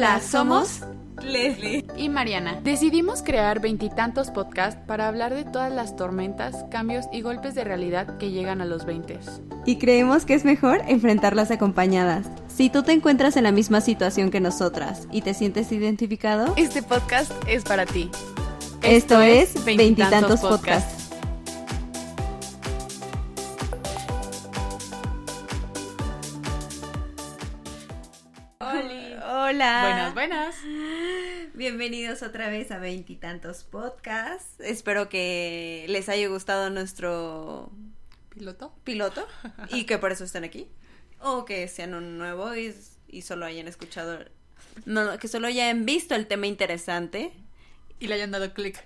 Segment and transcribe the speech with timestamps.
[0.00, 0.80] Hola, somos
[1.22, 2.58] Leslie y Mariana.
[2.64, 8.16] Decidimos crear veintitantos podcasts para hablar de todas las tormentas, cambios y golpes de realidad
[8.16, 9.42] que llegan a los veintes.
[9.66, 12.24] Y creemos que es mejor enfrentarlas acompañadas.
[12.48, 16.82] Si tú te encuentras en la misma situación que nosotras y te sientes identificado, este
[16.82, 18.10] podcast es para ti.
[18.80, 20.99] Esto, es Veintitantos Podcasts.
[29.60, 30.14] Hola.
[30.14, 31.52] Buenas, buenas.
[31.52, 34.58] Bienvenidos otra vez a Veintitantos Podcasts.
[34.58, 37.70] Espero que les haya gustado nuestro
[38.30, 38.72] piloto.
[38.84, 39.28] Piloto
[39.68, 40.66] y que por eso estén aquí.
[41.18, 42.74] O que sean un nuevo y,
[43.06, 44.24] y solo hayan escuchado,
[44.86, 47.30] no, que solo hayan visto el tema interesante.
[47.98, 48.82] Y le hayan dado clic.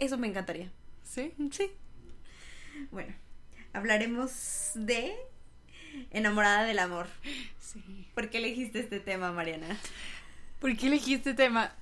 [0.00, 0.72] Eso me encantaría.
[1.04, 1.34] ¿Sí?
[1.52, 1.70] Sí.
[2.90, 3.14] Bueno,
[3.72, 5.14] hablaremos de
[6.10, 7.08] Enamorada del amor.
[7.60, 8.06] Sí.
[8.14, 9.78] ¿Por qué elegiste este tema, Mariana?
[10.60, 11.72] ¿Por qué elegí este tema?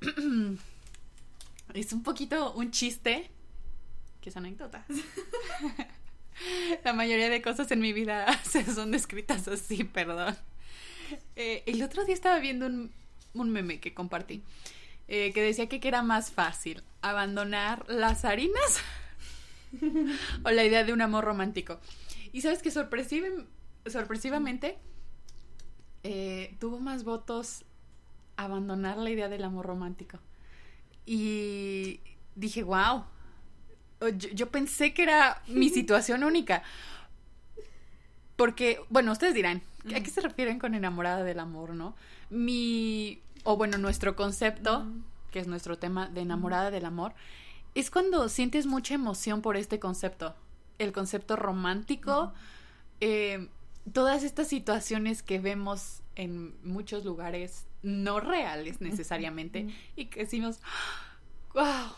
[1.74, 3.30] es un poquito un chiste,
[4.20, 4.84] que es anécdota.
[6.84, 8.26] La mayoría de cosas en mi vida
[8.74, 10.36] son descritas así, perdón.
[11.36, 12.92] Eh, el otro día estaba viendo un,
[13.34, 14.42] un meme que compartí,
[15.08, 18.80] eh, que decía que, que era más fácil abandonar las harinas
[20.44, 21.80] o la idea de un amor romántico.
[22.32, 24.78] Y sabes que sorpresivamente
[26.02, 27.64] eh, tuvo más votos
[28.36, 30.18] abandonar la idea del amor romántico.
[31.04, 32.00] Y
[32.34, 33.04] dije, wow,
[34.16, 36.62] yo, yo, pensé que era mi situación única.
[38.36, 39.62] Porque, bueno, ustedes dirán,
[39.94, 41.94] ¿a qué se refieren con enamorada del amor, no?
[42.30, 44.86] Mi, o bueno, nuestro concepto,
[45.30, 47.14] que es nuestro tema de enamorada del amor,
[47.74, 50.34] es cuando sientes mucha emoción por este concepto.
[50.82, 52.32] El concepto romántico,
[53.00, 53.48] eh,
[53.92, 60.60] todas estas situaciones que vemos en muchos lugares no reales necesariamente y que decimos,
[61.54, 61.92] wow,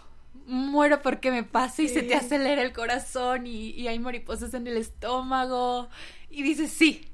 [0.46, 4.66] muero porque me pasa y se te acelera el corazón y, y, hay mariposas en
[4.66, 5.88] el estómago
[6.30, 7.08] y dices, sí,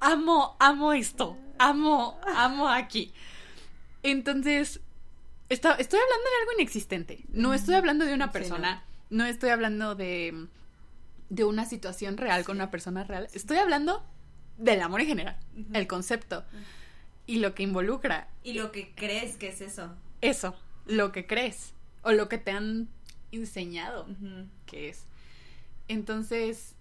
[0.00, 3.12] amo, amo esto, amo, amo aquí.
[4.02, 4.80] Entonces,
[5.48, 9.24] está, estoy hablando de algo inexistente, no estoy hablando de una persona, sí, no.
[9.24, 9.30] no.
[9.30, 10.46] estoy hablando de,
[11.30, 12.46] de una situación real sí.
[12.46, 14.04] con una persona real, estoy hablando
[14.58, 15.76] del amor en general, uh -huh.
[15.76, 16.64] el concepto uh -huh.
[17.26, 18.28] y lo que involucra.
[18.42, 19.94] Y lo que crees que es eso.
[20.20, 20.54] Eso,
[20.86, 22.88] lo que crees o lo que te han
[23.32, 24.46] enseñado uh -huh.
[24.66, 25.06] que es.
[25.88, 26.74] Entonces,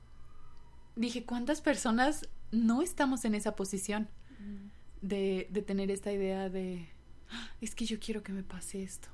[0.96, 4.10] dije, ¿cuántas personas no estamos en esa posición
[5.02, 6.90] de, de tener esta idea de,
[7.30, 9.08] ah, es que yo quiero que me pase esto?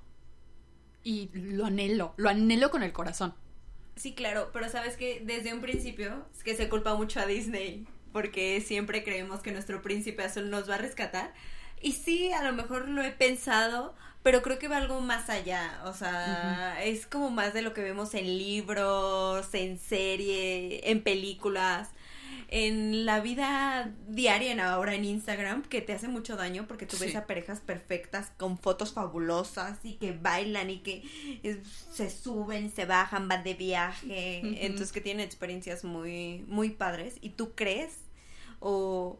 [1.03, 3.35] Y lo anhelo, lo anhelo con el corazón.
[3.95, 7.87] Sí, claro, pero sabes que desde un principio es que se culpa mucho a Disney
[8.15, 11.33] porque siempre creemos que nuestro príncipe azul nos va a rescatar.
[11.81, 15.81] Y sí, a lo mejor lo he pensado, pero creo que va algo más allá.
[15.83, 16.83] O sea, uh -huh.
[16.83, 21.89] es como más de lo que vemos en libros, en serie, en películas,
[22.47, 27.05] en la vida diaria ahora en Instagram, que te hace mucho daño porque tú sí.
[27.05, 31.03] ves a parejas perfectas con fotos fabulosas y que bailan y que
[31.91, 34.41] se suben, se bajan, van de viaje.
[34.43, 34.57] Uh -huh.
[34.61, 37.15] Entonces que tienen experiencias muy, muy padres.
[37.21, 37.93] Y tú crees
[38.59, 39.19] o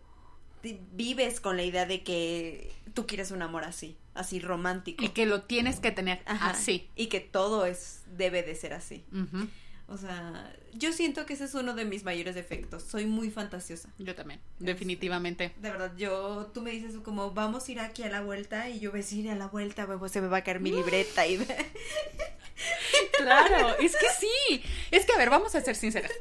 [0.93, 5.03] vives con la idea de que tú quieres un amor así, así romántico.
[5.03, 6.89] Y que lo tienes que tener Ajá, así.
[6.95, 9.03] Y que todo es debe de ser así.
[9.11, 9.49] Uh -huh.
[9.87, 12.83] O sea, yo siento que ese es uno de mis mayores defectos.
[12.83, 13.89] Soy muy fantasiosa.
[13.99, 15.53] Yo también, es, definitivamente.
[15.57, 18.79] De verdad, yo, tú me dices como, vamos a ir aquí a la vuelta y
[18.79, 21.27] yo voy a ir a la vuelta, pues se me va a caer mi libreta
[21.27, 21.37] y...
[23.17, 24.63] claro, es que sí.
[24.89, 26.11] Es que, a ver, vamos a ser sinceras.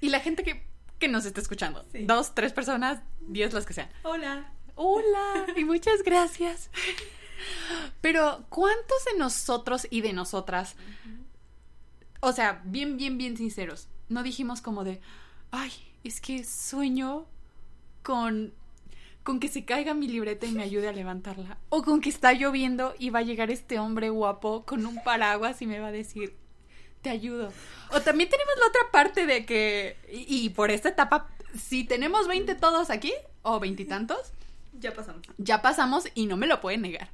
[0.00, 0.70] Y la gente que
[1.00, 1.84] que nos está escuchando.
[1.90, 2.04] Sí.
[2.04, 3.88] Dos, tres personas, diez las que sean.
[4.02, 4.52] Hola.
[4.76, 5.46] Hola.
[5.56, 6.70] Y muchas gracias.
[8.00, 11.19] Pero, ¿cuántos de nosotros y de nosotras, uh -huh.
[12.20, 15.00] O sea, bien, bien, bien sinceros, no dijimos como de,
[15.50, 15.72] ay,
[16.04, 17.26] es que sueño
[18.02, 18.52] con
[19.22, 21.58] con que se caiga mi libreta y me ayude a levantarla.
[21.68, 25.60] O con que está lloviendo y va a llegar este hombre guapo con un paraguas
[25.60, 26.34] y me va a decir,
[27.02, 27.52] te ayudo.
[27.92, 32.28] O también tenemos la otra parte de que, y, y por esta etapa, si tenemos
[32.28, 33.12] 20 todos aquí,
[33.42, 34.32] o veintitantos,
[34.78, 35.22] ya pasamos.
[35.38, 37.10] Ya pasamos y no me lo pueden negar.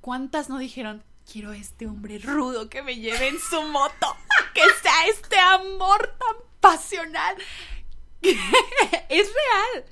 [0.00, 4.16] ¿Cuántas no dijeron, quiero a este hombre rudo que me lleve en su moto?
[4.54, 7.36] Que sea este amor tan pasional.
[8.22, 8.28] es
[9.08, 9.84] real.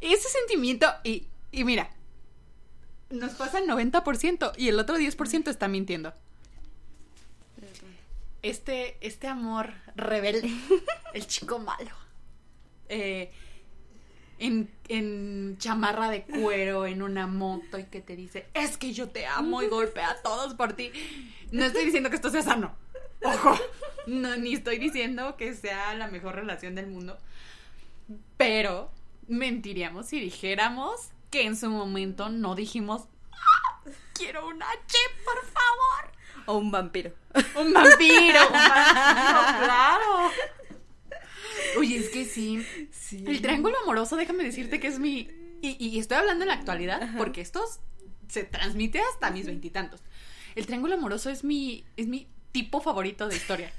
[0.00, 1.90] Ese sentimiento, y, y mira,
[3.10, 6.14] nos pasa el 90% y el otro 10% está mintiendo
[8.48, 10.50] este, este amor rebelde,
[11.14, 11.90] el chico malo.
[12.88, 13.32] Eh,
[14.38, 19.08] en, en chamarra de cuero, en una moto y que te dice, es que yo
[19.08, 20.90] te amo y golpea a todos por ti.
[21.52, 22.74] No estoy diciendo que esto sea sano.
[23.22, 23.58] Ojo,
[24.06, 27.18] no, ni estoy diciendo que sea la mejor relación del mundo.
[28.36, 28.90] Pero
[29.28, 33.80] mentiríamos si dijéramos que en su momento no dijimos, "Ah,
[34.12, 36.12] quiero un H, por favor.
[36.46, 37.12] O un vampiro.
[37.56, 40.30] Un vampiro, un vampiro, claro.
[41.78, 42.64] Oye, es que sí.
[42.90, 43.24] Sí.
[43.26, 45.28] El triángulo amoroso, déjame decirte que es mi.
[45.62, 47.16] Y, y estoy hablando en la actualidad, Ajá.
[47.18, 47.62] porque esto
[48.28, 50.02] se transmite hasta mis veintitantos.
[50.54, 51.84] El triángulo amoroso es mi.
[51.96, 53.72] es mi tipo favorito de historia.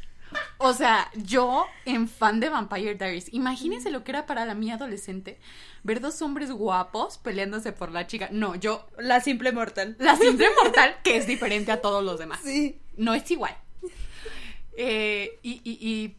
[0.58, 4.74] O sea, yo en fan de Vampire Diaries, imagínense lo que era para la mía
[4.76, 5.40] adolescente
[5.84, 8.28] ver dos hombres guapos peleándose por la chica.
[8.32, 9.96] No, yo, La simple mortal.
[10.00, 12.78] la simple mortal que es diferente a todos los demás Sí.
[12.98, 13.56] no es igual.
[14.76, 16.16] Eh, y, y- y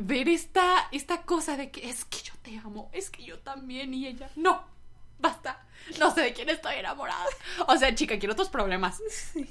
[0.00, 3.92] ver esta, esta cosa de que es que yo te amo, es que yo también
[3.94, 4.62] y ella, no,
[5.18, 5.66] basta,
[5.98, 7.24] no sé de quién estoy enamorada.
[7.68, 9.00] O sea, chica, quiero tus problemas.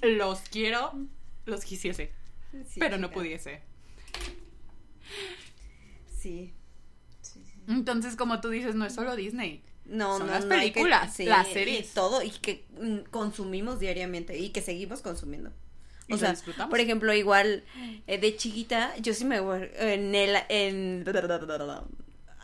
[0.01, 0.93] Los quiero,
[1.45, 2.11] los quisiese,
[2.67, 3.61] Sí, pero no pudiese.
[6.17, 6.53] Sí.
[7.67, 9.63] Entonces, como tú dices, no es solo Disney.
[9.85, 11.93] No, Son no, las no, hay que- películas, las y series.
[11.93, 12.65] todo, y que
[13.11, 15.51] consumimos diariamente y que seguimos consumiendo.
[16.09, 16.35] O sea,
[16.69, 17.63] por ejemplo, igual
[18.07, 21.03] eh, de chiquita, yo sí me en el en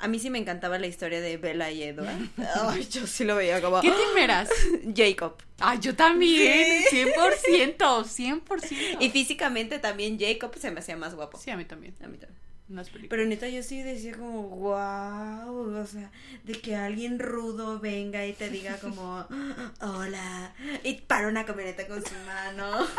[0.02, 2.28] a mí sí me encantaba la historia de Bella y Edward.
[2.68, 4.50] Ay, yo sí lo veía como ¿Qué team eras?
[4.96, 5.36] Jacob.
[5.60, 8.98] Ah, yo también, 100%, 100%.
[9.00, 11.38] Y físicamente también Jacob se me hacía más guapo.
[11.38, 11.94] Sí, a mí también.
[12.04, 12.42] A mí también.
[12.89, 13.09] Películas.
[13.09, 16.12] Pero neta, yo sí decía como, wow, o sea,
[16.44, 19.25] de que alguien rudo venga y te diga como,
[19.81, 20.53] hola,
[20.83, 22.88] y para una camioneta con su mano.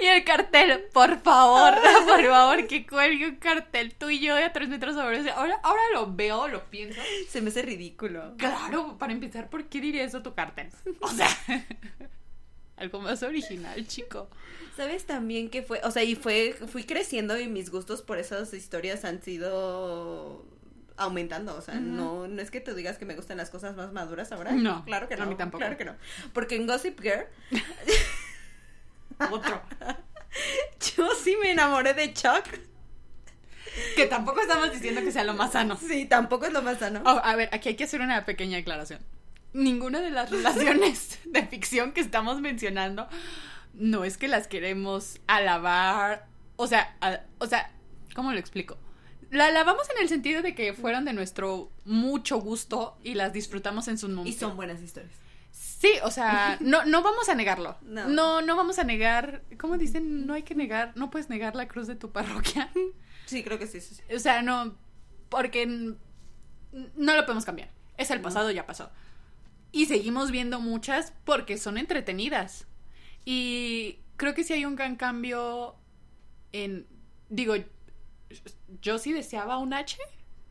[0.00, 1.74] Y el cartel, por favor,
[2.06, 5.28] por favor, que cuelgue un cartel tú y yo de a tres metros sobre.
[5.30, 7.00] Ahora, ahora lo veo, lo pienso.
[7.28, 8.34] Se me hace ridículo.
[8.36, 10.68] Claro, para empezar, ¿por qué diría eso tu cartel?
[11.00, 11.28] O sea,
[12.78, 14.28] algo más original, chico.
[14.76, 15.80] ¿Sabes también que fue?
[15.84, 20.44] O sea, y fue, fui creciendo y mis gustos por esas historias han sido
[20.96, 23.92] aumentando, o sea, no, no es que tú digas que me gustan las cosas más
[23.92, 24.52] maduras ahora.
[24.52, 25.26] No, claro que a no.
[25.26, 25.58] mí tampoco.
[25.60, 25.94] Claro que no.
[26.32, 27.26] Porque en Gossip Girl,
[29.30, 29.62] Otro.
[30.96, 32.44] yo sí me enamoré de Chuck.
[33.94, 35.76] Que tampoco estamos diciendo que sea lo más sano.
[35.76, 37.00] Sí, tampoco es lo más sano.
[37.04, 39.00] Oh, a ver, aquí hay que hacer una pequeña aclaración.
[39.52, 43.08] Ninguna de las relaciones de ficción que estamos mencionando
[43.74, 46.26] no es que las queremos alabar.
[46.56, 47.70] O sea, a- o sea,
[48.14, 48.76] ¿cómo lo explico?
[49.30, 53.86] La alabamos en el sentido de que fueron de nuestro mucho gusto y las disfrutamos
[53.88, 54.28] en su momento.
[54.28, 55.12] Y son buenas historias.
[55.50, 57.76] Sí, o sea, no, no vamos a negarlo.
[57.82, 58.08] No.
[58.08, 59.42] no, no vamos a negar.
[59.58, 60.26] ¿Cómo dicen?
[60.26, 62.70] No hay que negar, no puedes negar la cruz de tu parroquia.
[63.26, 64.02] Sí, creo que sí, sí, sí.
[64.14, 64.74] O sea, no,
[65.28, 65.96] porque no
[67.16, 67.70] lo podemos cambiar.
[67.96, 68.24] Es el No.
[68.24, 68.90] pasado, ya pasó.
[69.72, 72.66] Y seguimos viendo muchas porque son entretenidas.
[73.24, 75.76] Y creo que sí hay un gran cambio
[76.52, 76.86] en,
[77.28, 77.54] digo,
[78.80, 79.98] yo sí deseaba un H,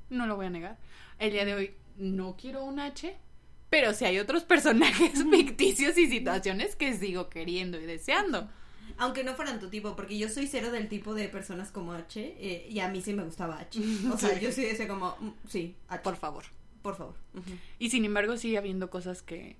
[0.10, 0.78] no lo voy a negar.
[1.20, 3.18] El día de hoy no quiero un H,
[3.70, 8.48] pero sí hay otros personajes ficticios y situaciones que sigo queriendo y deseando.
[9.00, 12.20] Aunque no fueran tu tipo, porque yo soy cero del tipo de personas como H,
[12.40, 13.80] eh, y a mí sí me gustaba H.
[14.14, 14.40] O sea, Sí.
[14.42, 16.46] yo sí decía como, mm, sí, H, Por favor.
[16.82, 17.16] Por favor.
[17.80, 19.58] Y sin embargo sigue habiendo cosas que...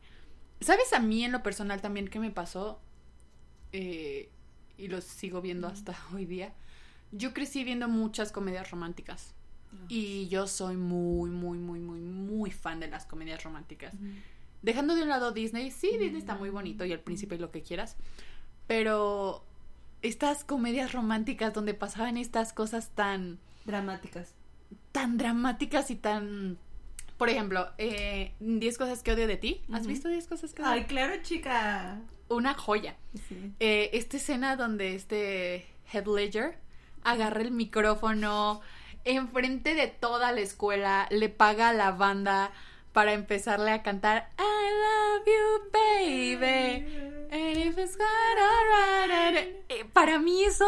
[0.60, 2.80] ¿Sabes a mí en lo personal también qué me pasó?
[3.72, 4.30] Eh,
[4.78, 6.54] y lo sigo viendo hasta hoy día.
[7.12, 9.34] Yo crecí viendo muchas comedias románticas.
[9.90, 13.94] Y yo soy muy, muy, muy, muy, muy fan de las comedias románticas.
[14.62, 17.52] Dejando de un lado Disney, sí, Disney está muy bonito y el príncipe y lo
[17.52, 17.98] que quieras.
[18.66, 19.44] Pero
[20.02, 24.34] estas comedias románticas donde pasaban estas cosas tan Dramáticas.
[24.94, 26.58] tan dramáticas y tan...
[27.18, 29.62] Por ejemplo, eh, 10 cosas que odio de ti.
[29.74, 30.72] ¿Has visto 10 cosas que odio?
[30.72, 32.00] Ay, claro, chica.
[32.30, 32.96] Una joya.
[33.28, 33.54] Sí.
[33.60, 36.58] Eh, esta escena donde este Head Ledger
[37.04, 38.62] agarra el micrófono
[39.06, 42.52] enfrente de toda la escuela, le paga a la banda
[42.92, 46.86] para empezarle a cantar I love you, baby.
[47.32, 49.56] And if it's not alright.
[49.70, 50.66] Eh, Para mí eso.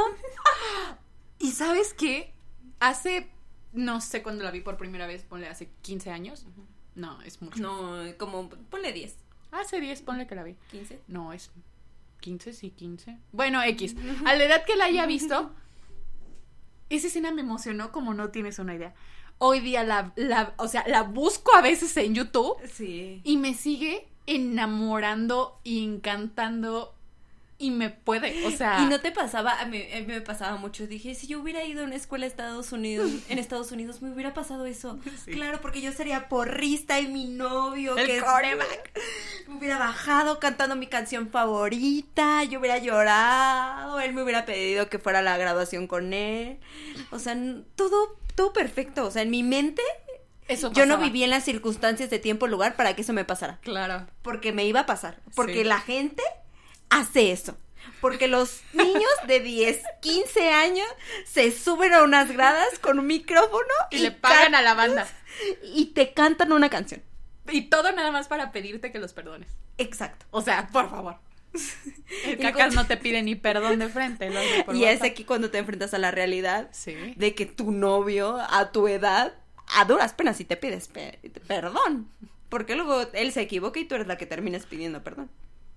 [1.40, 2.34] ¿Y sabes qué?
[2.80, 3.30] Hace.
[3.74, 6.46] No sé cuándo la vi por primera vez, ponle hace 15 años.
[6.96, 7.62] No, es mucho.
[7.62, 9.16] No, como, ponle 10,
[9.52, 10.56] Hace 10, ponle que la vi.
[10.72, 11.00] 15.
[11.08, 11.52] No, es
[12.22, 13.18] 15, sí, 15.
[13.32, 13.96] Bueno, X.
[14.26, 15.52] A la edad que la haya visto,
[16.90, 18.94] esa escena me emocionó como no tienes una idea.
[19.38, 23.22] Hoy día la, la, o sea, la busco a veces en YouTube Sí.
[23.24, 26.94] y me sigue enamorando y encantando
[27.62, 28.80] y me puede, o sea.
[28.82, 30.88] Y no te pasaba, a mí, a mí me pasaba mucho.
[30.88, 34.12] Dije, si yo hubiera ido a una escuela a Estados Unidos, en Estados Unidos me
[34.12, 34.98] hubiera pasado eso.
[35.26, 35.32] Sí.
[35.32, 38.98] Claro, porque yo sería porrista y mi novio, El que coreback.
[39.50, 45.00] me hubiera bajado cantando mi canción favorita, yo hubiera llorado, él me hubiera pedido que
[45.00, 46.60] fuera a la graduación con él.
[47.12, 47.38] O sea,
[47.76, 49.06] todo, todo perfecto.
[49.06, 49.82] O sea, en mi mente,
[50.48, 53.60] Eso yo no vivía en las circunstancias de tiempo lugar para que eso me pasara.
[53.62, 54.08] Claro.
[54.22, 55.20] Porque me iba a pasar.
[55.36, 55.64] Porque Sí.
[55.66, 56.24] la gente
[56.90, 57.58] hace eso.
[58.02, 60.88] Porque los niños de 10, 15 años
[61.26, 65.08] se suben a unas gradas con un micrófono Y le pagan a la banda.
[65.64, 67.02] y te cantan una canción.
[67.50, 69.50] Y todo nada más para pedirte que los perdones.
[69.78, 70.26] Exacto.
[70.32, 71.18] O sea, por favor.
[72.26, 74.30] El cacas no te pide ni perdón de frente.
[74.30, 76.96] lo hace por Y es aquí cuando te enfrentas a la realidad Sí.
[77.18, 79.34] de que tu novio a tu edad,
[79.76, 82.10] a duras penas, si te pides pe- perdón.
[82.50, 85.30] Porque luego él se equivoca y tú eres la que terminas pidiendo perdón.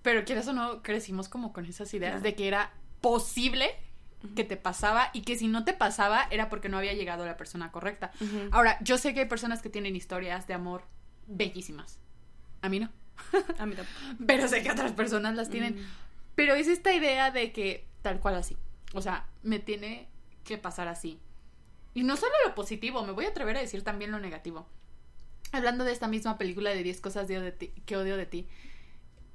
[0.03, 2.23] Pero quieras o no, crecimos como con esas ideas Claro.
[2.25, 3.71] de que era posible
[4.37, 7.37] que te pasaba y que si no te pasaba era porque no había llegado la
[7.37, 8.13] persona correcta.
[8.53, 10.85] Ahora, yo sé que hay personas que tienen historias de amor
[11.27, 11.99] bellísimas.
[12.61, 12.91] A mí no.
[13.59, 13.99] A mí tampoco.
[14.27, 15.85] Pero sé que otras personas las tienen.
[16.37, 18.57] Pero es esta idea de que tal cual así.
[18.95, 20.09] O sea, me tiene
[20.45, 21.19] que pasar así.
[21.95, 24.67] Y no solo lo positivo, me voy a atrever a decir también lo negativo.
[25.53, 28.47] Hablando de esta misma película de 10 cosas de- de ti- que odio de ti,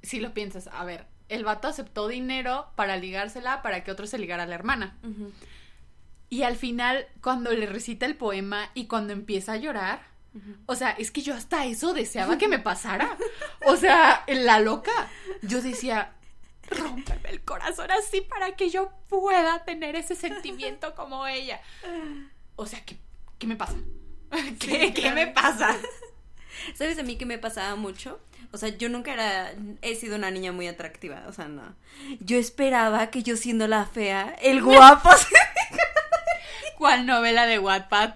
[0.02, 4.18] si lo piensas, a ver, el vato aceptó dinero para ligársela para que otro se
[4.18, 4.96] ligara a la hermana.
[6.30, 10.02] Y al final, cuando le recita el poema y cuando empieza a llorar,
[10.66, 13.16] o sea, es que yo hasta eso deseaba que me pasara.
[13.66, 15.08] O sea, la loca.
[15.42, 16.12] Yo decía,
[16.70, 21.60] rómpeme el corazón así para que yo pueda tener ese sentimiento como ella.
[22.56, 22.98] O sea, ¿qué,
[23.38, 23.76] qué me pasa?
[24.58, 25.76] ¿Qué, qué me pasa?
[26.74, 28.20] ¿Sabes a mí que me pasaba mucho?
[28.50, 29.52] O sea, yo nunca era,
[29.82, 31.74] he sido una niña muy atractiva, o sea, no.
[32.20, 35.10] Yo esperaba que yo siendo la fea, el guapo,
[36.78, 38.14] ¿Cuál novela de Wattpad?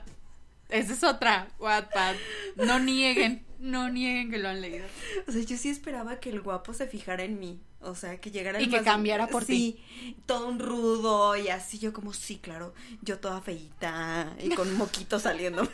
[0.68, 2.14] Esa es otra, Wattpad.
[2.56, 4.86] No nieguen, no nieguen que lo han leído.
[5.26, 8.30] o sea, yo sí esperaba que el guapo se fijara en mí, o sea, que
[8.30, 9.82] llegara el Y que más- cambiara por sí,
[10.26, 12.72] todo un rudo y así, yo como, sí, claro,
[13.02, 15.68] yo toda feita y con un moquito saliendo.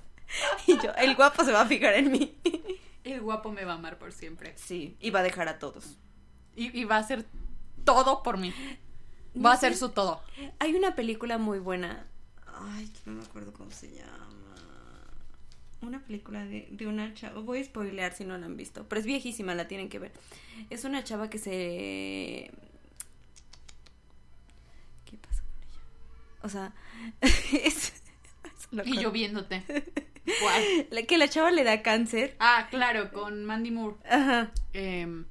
[0.66, 2.36] y yo, el guapo se va a fijar en mí.
[3.12, 4.52] El guapo me va a amar por siempre.
[4.56, 5.96] sí, y va a dejar a todos.
[6.56, 7.24] Y, y va a hacer
[7.84, 8.50] todo por mí.
[8.50, 8.62] Va
[9.34, 10.22] a No hacer su todo.
[10.58, 12.06] Hay una película muy buena.
[12.46, 14.28] Ay, no me acuerdo cómo se llama.
[15.82, 17.40] Una película de, de una chava.
[17.42, 18.88] Voy a spoilear si no la han visto.
[18.88, 20.12] Pero es viejísima, la tienen que ver.
[20.70, 22.50] Es una chava que se.
[25.04, 25.80] ¿Qué pasa con ella?
[26.42, 26.74] O sea,
[27.52, 27.92] es.
[28.84, 29.62] Y yo viéndote.
[30.40, 30.86] ¿Cuál?
[30.90, 32.36] La- que la chava le da cáncer.
[32.38, 33.96] Ah, claro, con Mandy Moore.
[34.10, 34.50] Ajá.
[34.72, 35.24] Em,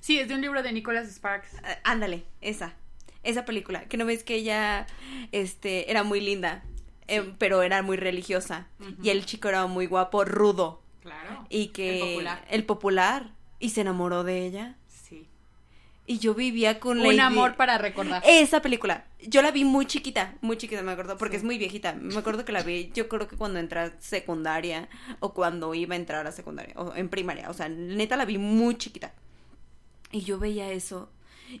[0.00, 1.56] sí, es de un libro de Nicholas Sparks.
[1.64, 2.74] Ah, Ándale, esa.
[3.22, 3.84] Esa película.
[3.86, 4.86] Que no ves que ella
[5.32, 6.62] este, era muy linda.
[7.08, 8.66] eh, pero era muy religiosa.
[9.02, 10.82] Y el chico era muy guapo, rudo.
[11.02, 11.46] Claro.
[11.50, 11.94] Y que.
[11.96, 12.44] El popular.
[12.50, 14.76] el popular, Y se enamoró de ella.
[16.06, 18.22] Y yo vivía con la Un amor para recordar.
[18.26, 19.04] Esa película.
[19.22, 21.94] Yo la vi muy chiquita, muy chiquita, me acuerdo, porque es muy viejita.
[21.94, 24.88] Me acuerdo que la vi, yo creo que cuando entré a secundaria
[25.20, 27.48] o cuando iba a entrar a secundaria o en primaria.
[27.48, 29.14] O sea, neta la vi muy chiquita.
[30.12, 31.10] Y yo veía eso.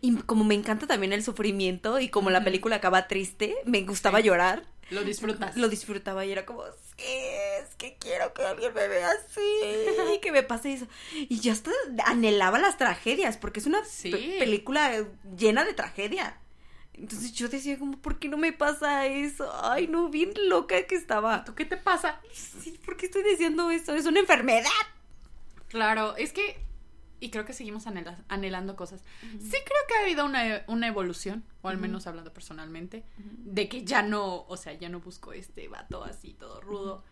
[0.02, 4.20] Y como me encanta también el sufrimiento y como la película acaba triste, me gustaba
[4.20, 4.26] Sí.
[4.26, 4.64] llorar.
[4.90, 5.56] Lo disfrutas.
[5.56, 7.04] Lo disfrutaba y era como, sí,
[7.60, 10.86] es que quiero que alguien me vea así, que me pase eso.
[11.12, 11.70] Y yo hasta
[12.04, 14.10] anhelaba las tragedias, porque es una Sí.
[14.38, 15.04] película
[15.36, 16.38] llena de tragedia.
[16.96, 19.50] Entonces yo decía como, ¿por qué no me pasa eso?
[19.64, 21.44] Ay, no, bien loca que estaba.
[21.44, 22.20] ¿Tú qué te pasa?
[22.32, 23.96] Sí, ¿por qué estoy diciendo eso?
[23.96, 24.70] Es una enfermedad.
[25.68, 26.56] Claro, es que.
[27.20, 29.02] Y creo que seguimos anhela- anhelando cosas.
[29.20, 33.84] Sí, creo que ha habido una, una evolución, o al menos hablando personalmente, de que
[33.84, 37.04] ya no, o sea, ya no busco este vato así todo rudo.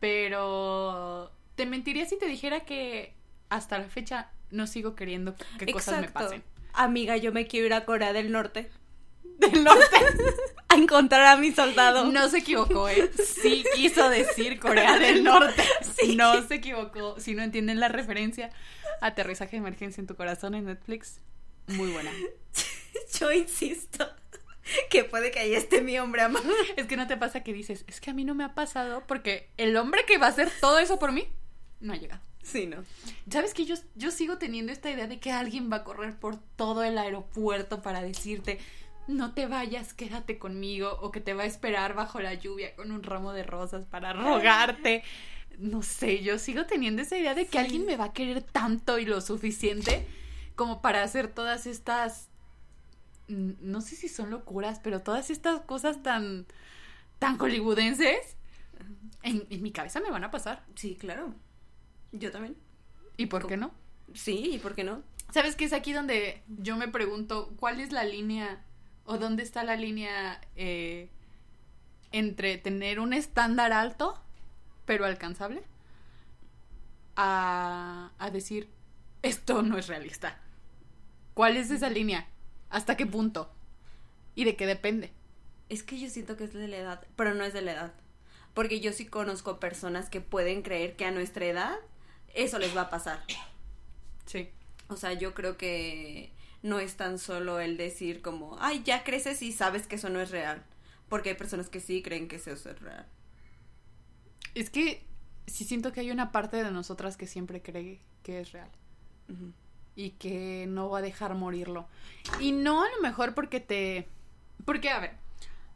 [0.00, 3.14] Pero te mentiría si te dijera que
[3.48, 6.44] hasta la fecha no sigo queriendo que cosas me pasen.
[6.72, 8.70] Amiga, yo me quiero ir a Corea del Norte
[9.38, 9.96] Del norte.
[10.74, 12.10] A encontrar a mi soldado.
[12.10, 13.10] No se equivocó, ¿eh?
[13.24, 15.62] Sí quiso decir Corea del Norte.
[16.16, 17.18] No se equivocó.
[17.18, 18.50] Si no entienden la referencia,
[19.00, 21.20] aterrizaje de emergencia en tu corazón en Netflix.
[21.68, 22.10] Muy buena.
[23.18, 24.08] Yo insisto
[24.90, 26.48] que puede que ahí esté mi hombre amado.
[26.76, 29.04] Es que no te pasa que dices, es que a mí no me ha pasado
[29.06, 31.28] porque el hombre que va a hacer todo eso por mí
[31.80, 32.22] no ha llegado.
[32.42, 32.84] Sí, ¿no?
[33.30, 36.36] ¿Sabes que yo, yo sigo teniendo esta idea de que alguien va a correr por
[36.36, 38.58] todo el aeropuerto para decirte,
[39.06, 42.90] no te vayas, quédate conmigo, o que te va a esperar bajo la lluvia con
[42.90, 45.02] un ramo de rosas para rogarte?
[45.58, 47.58] No sé, yo sigo teniendo esa idea de que Sí.
[47.58, 50.06] alguien me va a querer tanto y lo suficiente
[50.56, 52.28] como para hacer todas estas
[53.26, 56.44] no sé si son locuras, pero todas estas cosas tan,
[57.18, 58.36] tan hollywoodenses,
[59.22, 60.62] en, en mi cabeza me van a pasar.
[60.74, 61.32] Sí, claro.
[62.12, 62.54] Yo también.
[63.16, 63.72] ¿Y por qué no?
[64.12, 65.02] Sí, ¿y por qué no?
[65.32, 68.62] ¿Sabes qué es aquí donde yo me pregunto cuál es la línea
[69.04, 71.08] o dónde está la línea eh,
[72.12, 74.20] entre tener un estándar alto
[74.84, 75.62] pero alcanzable
[77.16, 78.68] a, a decir
[79.22, 80.38] esto no es realista?
[81.34, 82.28] ¿Cuál es esa línea?
[82.70, 83.50] ¿Hasta qué punto?
[84.34, 85.12] ¿Y de qué depende?
[85.68, 87.94] Es que yo siento que es de la edad, pero no es de la edad.
[88.52, 91.76] Porque yo sí conozco personas que pueden creer que a nuestra edad
[92.34, 93.24] eso les va a pasar.
[94.26, 94.50] Sí.
[94.88, 96.32] O sea, yo creo que
[96.64, 100.18] no es tan solo el decir como, ay, ya creces y sabes que eso no
[100.18, 100.64] es real.
[101.10, 103.06] Porque hay personas que sí creen que eso es real.
[104.54, 105.06] Es que
[105.46, 108.70] sí siento que hay una parte de nosotras que siempre cree que es real.
[109.94, 111.86] Y que no va a dejar morirlo.
[112.40, 114.08] Y no a lo mejor porque te...
[114.64, 115.18] Porque, a ver,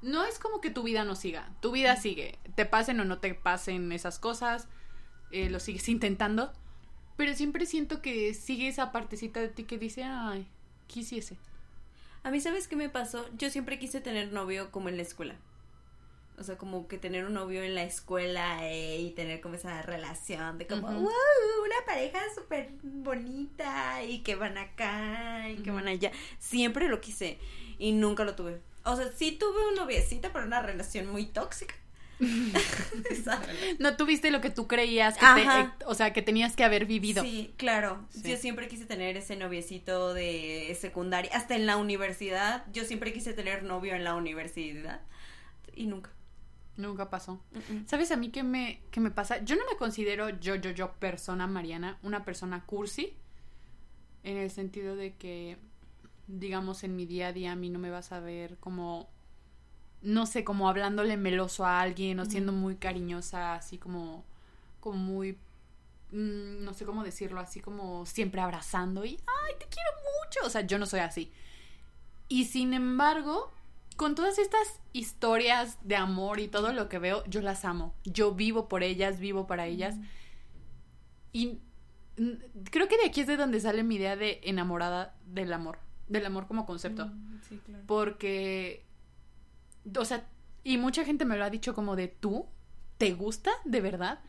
[0.00, 1.54] no es como que tu vida no siga.
[1.60, 2.38] Tu vida sigue.
[2.54, 4.68] Te pasen o no te pasen esas cosas.
[5.32, 6.50] eh, lo sigues intentando.
[7.18, 10.48] Pero siempre siento que sigue esa partecita de ti que dice, ay,
[10.88, 11.36] quisiese.
[12.24, 13.24] A mí, ¿sabes qué me pasó?
[13.36, 15.36] Yo siempre quise tener novio como en la escuela.
[16.36, 19.82] O sea, como que tener un novio en la escuela eh, y tener como esa
[19.82, 25.88] relación de como, wow, una pareja súper bonita y que van acá y que van
[25.88, 26.12] allá.
[26.38, 27.38] Siempre lo quise
[27.78, 28.60] y nunca lo tuve.
[28.84, 31.74] O sea, sí tuve un noviecita, pero una relación muy tóxica.
[33.78, 35.60] No tuviste lo que tú creías, que te- Ajá.
[35.80, 37.22] eh, o sea, que tenías que haber vivido.
[37.22, 38.06] Sí, claro.
[38.10, 38.30] Sí.
[38.30, 41.30] Yo siempre quise tener ese noviecito de secundaria.
[41.34, 42.64] Hasta en la universidad.
[42.72, 45.00] Yo siempre quise tener novio en la universidad.
[45.74, 46.10] Y nunca.
[46.76, 47.42] Nunca pasó.
[47.86, 49.42] ¿Sabes a mí qué me, qué me pasa?
[49.44, 53.14] Yo no me considero yo, yo, yo, persona Mariana, una persona cursi,
[54.22, 55.56] en el sentido de que,
[56.28, 59.10] digamos, en mi día a día a mí no me vas a ver como,
[60.02, 64.24] no sé, como hablándole meloso a alguien o siendo muy cariñosa, así como,
[64.80, 65.32] como muy,
[66.12, 69.90] mm, no sé cómo decirlo, así como siempre abrazando y, ay, te quiero
[70.24, 70.46] mucho.
[70.46, 71.32] O sea, yo no soy así.
[72.28, 73.50] Y sin embargo,
[73.96, 77.94] con todas estas historias de amor y todo lo que veo, yo las amo.
[78.04, 79.96] Yo vivo por ellas, vivo para ellas.
[81.32, 81.58] Y
[82.70, 86.26] creo que de aquí es de donde sale mi idea de enamorada del amor, del
[86.26, 87.06] amor como concepto.
[87.06, 87.84] Mm, Sí, claro.
[87.86, 88.84] Porque,
[89.96, 90.26] o sea,
[90.64, 92.46] y mucha gente me lo ha dicho como de tú,
[92.98, 94.20] ¿te gusta de verdad?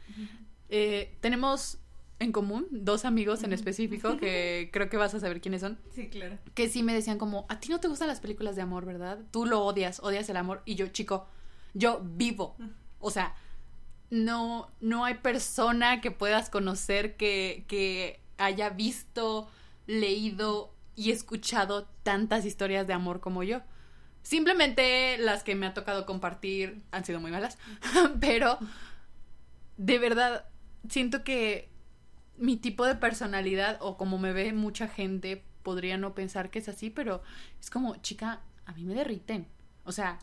[0.69, 1.79] Eh, tenemos
[2.19, 6.09] en común dos amigos en específico que creo que vas a saber quiénes son Sí,
[6.09, 6.37] claro.
[6.53, 9.19] que sí me decían como, a ti no te gustan las películas de amor, ¿verdad?
[9.31, 10.61] Tú lo odias, odias el amor.
[10.65, 11.27] Y yo, chico,
[11.73, 12.55] yo vivo.
[12.99, 13.35] O sea,
[14.09, 19.49] no, no hay persona que puedas conocer que, que haya visto,
[19.87, 23.61] leído y escuchado tantas historias de amor como yo.
[24.29, 27.57] Simplemente las que me ha tocado compartir han sido muy malas,
[28.21, 28.59] pero
[29.77, 30.45] de verdad
[30.87, 31.67] siento que
[32.37, 36.69] mi tipo de personalidad o como me ve mucha gente podría no pensar que es
[36.69, 37.23] así, pero
[37.59, 39.47] es como, chica, a mí me derriten.
[39.83, 40.19] O sea,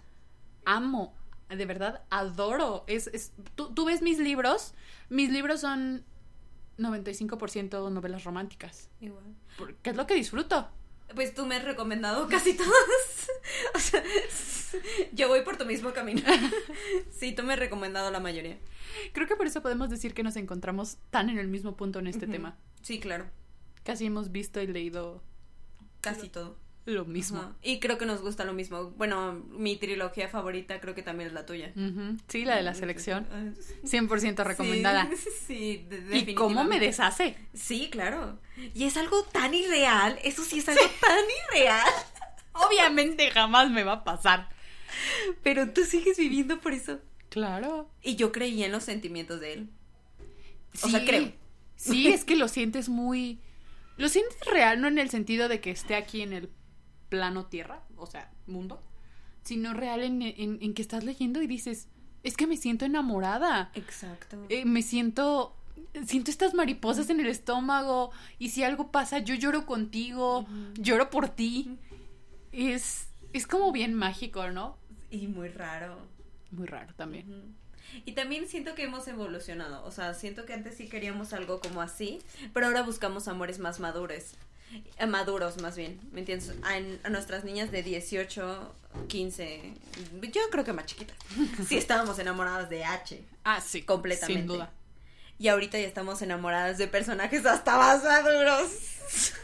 [0.64, 1.12] amo,
[1.48, 2.84] de verdad, adoro.
[2.86, 4.74] Es, es, tú, tú ves mis libros,
[5.08, 6.04] mis libros son
[6.78, 9.34] 95% novelas románticas, Igual.
[9.58, 10.68] porque es lo que disfruto.
[11.14, 13.30] Pues tú me has recomendado casi todas.
[13.74, 14.02] o sea,
[15.12, 16.22] yo voy por tu mismo camino.
[17.10, 18.58] sí, tú me has recomendado la mayoría.
[19.12, 22.06] Creo que por eso podemos decir que nos encontramos tan en el mismo punto en
[22.06, 22.56] este tema.
[22.82, 23.26] Sí, claro.
[23.84, 25.22] Casi hemos visto y leído
[26.00, 26.56] Casi todo.
[26.86, 27.38] Lo mismo.
[27.40, 27.52] Ajá.
[27.62, 28.90] Y creo que nos gusta lo mismo.
[28.92, 31.72] Bueno, mi trilogía favorita creo que también es la tuya.
[32.28, 33.26] Sí, la de la selección.
[33.32, 33.44] Ah,
[33.84, 35.08] 100% recomendada.
[35.46, 37.36] Sí, sí, ¿Y cómo me deshace?
[37.54, 38.38] Sí, claro.
[38.74, 40.18] Y es algo tan irreal.
[40.24, 41.18] Eso sí es algo tan
[41.54, 41.86] irreal.
[42.52, 44.48] Obviamente jamás me va a pasar.
[45.42, 47.00] Pero tú sigues viviendo por eso.
[47.28, 47.90] Claro.
[48.02, 49.70] Y yo creía en los sentimientos de él.
[50.82, 50.90] O Sí.
[50.90, 51.32] sea, creo.
[51.76, 53.40] Sí, es que lo sientes muy...
[53.98, 56.50] Lo sientes real, no en el sentido de que esté aquí en el
[57.08, 58.82] plano tierra, o sea, mundo,
[59.42, 61.88] sino real en, en- en que estás leyendo y dices,
[62.22, 64.36] es que me siento enamorada, Exacto.
[64.48, 65.52] Eh, me siento...
[66.06, 71.28] Siento estas mariposas en el estómago y si algo pasa yo lloro contigo, lloro por
[71.28, 71.78] ti.
[72.52, 74.76] Es, es como bien mágico, ¿no?
[75.10, 75.96] Y muy raro.
[76.50, 77.54] Muy raro también.
[78.04, 79.84] Y también siento que hemos evolucionado.
[79.84, 82.20] O sea, siento que antes sí queríamos algo como así,
[82.52, 84.34] pero ahora buscamos amores más maduros.
[84.98, 86.00] Eh, Maduros, más bien.
[86.12, 86.52] ¿Me entiendes?
[86.62, 88.74] A, nuestras niñas de 18,
[89.08, 89.74] 15,
[90.32, 91.16] yo creo que más chiquitas.
[91.68, 93.22] Sí estábamos enamoradas de H.
[93.44, 93.82] Ah, sí.
[93.82, 94.40] Completamente.
[94.40, 94.70] Sin duda.
[95.38, 98.70] Y ahorita ya estamos enamoradas de personajes hasta más maduros.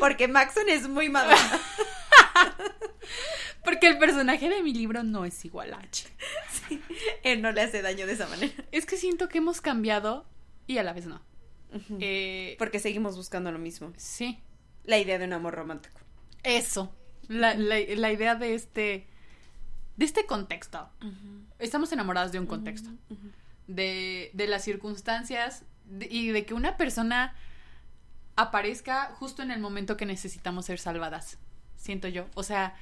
[0.00, 1.36] Porque Maxon es muy maduro.
[3.64, 6.08] Porque el personaje de mi libro no es igual a H.
[6.68, 6.82] Sí,
[7.22, 8.52] él no le hace daño de esa manera.
[8.72, 10.24] Es que siento que hemos cambiado
[10.66, 11.20] y a la vez no.
[12.00, 13.92] Eh, Porque seguimos buscando lo mismo.
[13.96, 14.40] sí,
[14.84, 15.98] La idea de un amor romántico.
[16.42, 16.94] eso.
[17.28, 19.06] La, la- la idea de este.
[19.96, 20.88] de este contexto.
[21.60, 22.90] Estamos enamorados de un contexto.
[23.68, 27.34] De, de las circunstancias de- y de que una persona
[28.36, 31.38] aparezca justo en el momento que necesitamos ser salvadas.
[31.76, 32.26] Siento yo.
[32.34, 32.74] O sea,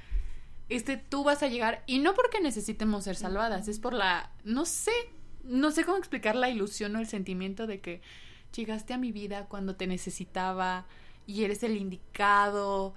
[0.68, 4.64] este, tú vas a llegar y no porque necesitemos ser salvadas, es por la, no
[4.64, 4.92] sé,
[5.44, 8.00] no sé cómo explicar la ilusión o el sentimiento de que
[8.58, 10.86] llegaste a mi vida cuando te necesitaba
[11.26, 12.94] y eres el indicado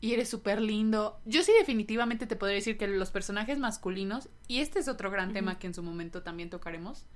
[0.00, 1.20] y eres súper lindo.
[1.24, 5.32] Yo sí definitivamente te podría decir que los personajes masculinos, y este es otro gran
[5.32, 7.06] tema que en su momento también tocaremos,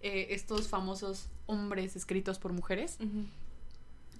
[0.00, 2.98] eh, estos famosos hombres escritos por mujeres,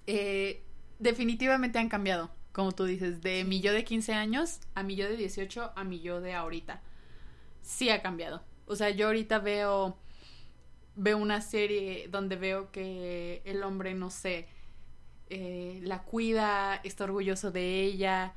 [0.07, 0.62] eh,
[0.98, 5.09] definitivamente han cambiado, como tú dices, de mi yo de 15 años a mi yo
[5.09, 6.83] de 18 a mi yo de ahorita.
[7.62, 8.42] Sí ha cambiado.
[8.66, 9.96] O sea, yo ahorita veo
[10.96, 14.48] veo una serie donde veo que el hombre, no sé,
[15.30, 18.35] eh, la cuida, está orgulloso de ella,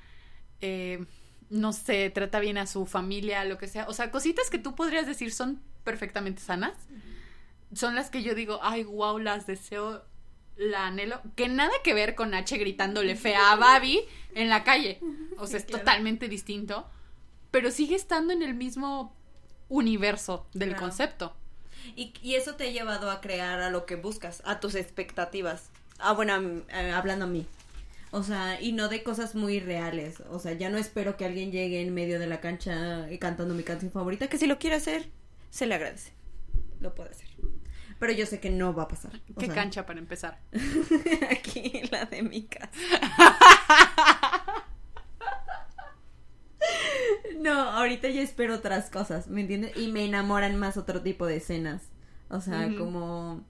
[0.61, 1.05] eh,
[1.49, 3.87] no sé, trata bien a su familia, lo que sea.
[3.87, 6.73] O sea, cositas que tú podrías decir son perfectamente sanas.
[7.73, 10.03] Son las que yo digo, ay, wow, las deseo,
[10.57, 11.21] la anhelo.
[11.35, 14.01] Que nada que ver con H gritándole fea a Babi
[14.33, 14.99] en la calle.
[15.37, 15.83] O sea, es claro.
[15.83, 16.89] totalmente distinto.
[17.51, 19.15] Pero sigue estando en el mismo
[19.69, 20.83] universo del Claro.
[20.83, 21.36] concepto.
[21.95, 25.69] Y, y eso te ha llevado a crear a lo que buscas, a tus expectativas.
[25.99, 27.45] Ah, bueno, a eh, hablando a mí.
[28.11, 30.21] O sea, y no de cosas muy reales.
[30.29, 33.53] O sea, ya no espero que alguien llegue en medio de la cancha eh, cantando
[33.53, 35.09] mi canción favorita, que si lo quiere hacer,
[35.49, 36.13] se le agradece.
[36.79, 37.27] Lo puede hacer.
[37.99, 39.19] Pero yo sé que no va a pasar.
[39.35, 40.39] O ¿Qué sea, cancha para empezar?
[41.31, 42.71] Aquí, la de mi casa.
[47.39, 49.75] No, ahorita yo espero otras cosas, ¿me entiendes?
[49.77, 51.83] Y me enamoran más otro tipo de escenas.
[52.29, 53.45] O sea, como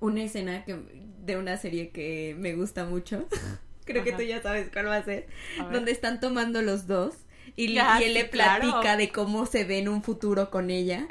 [0.00, 0.76] una escena que
[1.24, 3.26] de una serie que me gusta mucho.
[3.84, 5.26] Creo que tú ya sabes cuál va a ser.
[5.58, 5.64] A.
[5.64, 7.14] Donde están tomando los dos
[7.56, 8.98] y, Ya, y él sí, le platica claro.
[8.98, 11.08] de cómo se ve en un futuro con ella.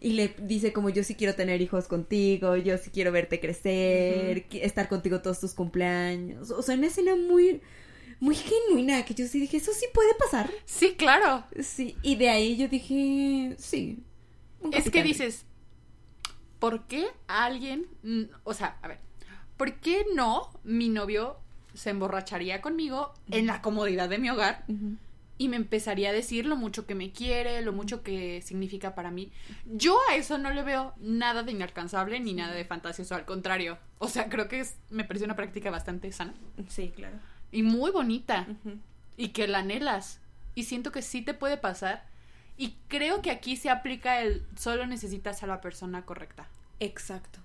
[0.00, 4.46] Y le dice como yo sí quiero tener hijos contigo, yo sí quiero verte crecer,
[4.52, 6.50] estar contigo todos tus cumpleaños.
[6.50, 7.62] O sea, una escena muy,
[8.20, 10.50] muy genuina que yo sí dije, eso sí puede pasar.
[10.64, 11.44] Sí, claro.
[11.60, 14.02] Sí, y de ahí yo dije, sí.
[14.72, 15.44] Es que dices,
[16.58, 17.86] ¿por qué alguien,
[18.44, 18.98] o sea, a ver,
[19.56, 21.36] ¿por qué no mi novio
[21.74, 24.64] se emborracharía conmigo en la comodidad de mi hogar
[25.38, 29.10] y me empezaría a decir lo mucho que me quiere, lo mucho que significa para
[29.10, 29.30] mí?
[29.66, 33.78] Yo a eso no le veo nada de inalcanzable ni nada de fantasioso, al contrario.
[33.98, 36.34] O sea, creo que es, me parece una práctica bastante sana
[36.68, 37.18] Sí, claro.
[37.56, 38.46] Y muy bonita
[39.16, 40.20] y que la anhelas.
[40.54, 42.04] Y siento que sí te puede pasar.
[42.58, 46.46] Y creo que aquí se aplica el solo necesitas a la persona correcta.
[46.80, 47.38] Exacto.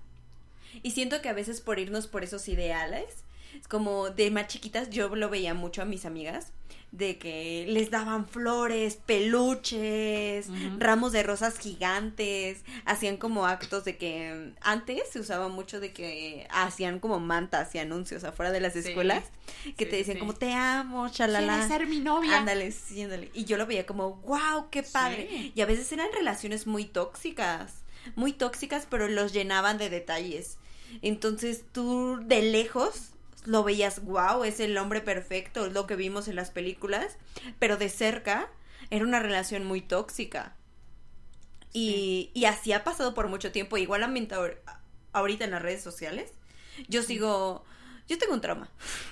[0.82, 3.24] Y siento que a veces por irnos por esos ideales,
[3.60, 6.52] es como de más chiquitas, yo lo veía mucho a mis amigas,
[6.90, 8.96] de que les daban flores,
[9.62, 15.92] peluches, ramos de rosas gigantes, hacían como actos de que antes se usaba mucho de
[15.92, 18.80] que hacían como mantas y anuncios afuera de las Sí.
[18.80, 19.24] escuelas,
[19.76, 20.20] que Sí, te decían sí.
[20.20, 21.52] como te amo, chalala.
[21.52, 22.38] ¿Quieres ser mi novia?
[22.38, 23.30] Ándale, sí, ándale.
[23.32, 25.52] Y yo lo veía como, wow, qué padre.
[25.54, 27.84] Y a veces eran relaciones muy tóxicas,
[28.16, 30.58] muy tóxicas, pero los llenaban de detalles.
[31.00, 33.11] Entonces tú de lejos
[33.44, 37.16] lo veías, wow, es el hombre perfecto, es lo que vimos en las películas,
[37.58, 38.48] pero de cerca
[38.90, 40.56] era una relación muy tóxica.
[41.72, 44.58] Y, y así ha pasado por mucho tiempo, igualmente ahor-
[45.12, 46.32] ahorita en las redes sociales.
[46.88, 47.64] Yo sigo,
[48.08, 48.70] yo tengo un trauma.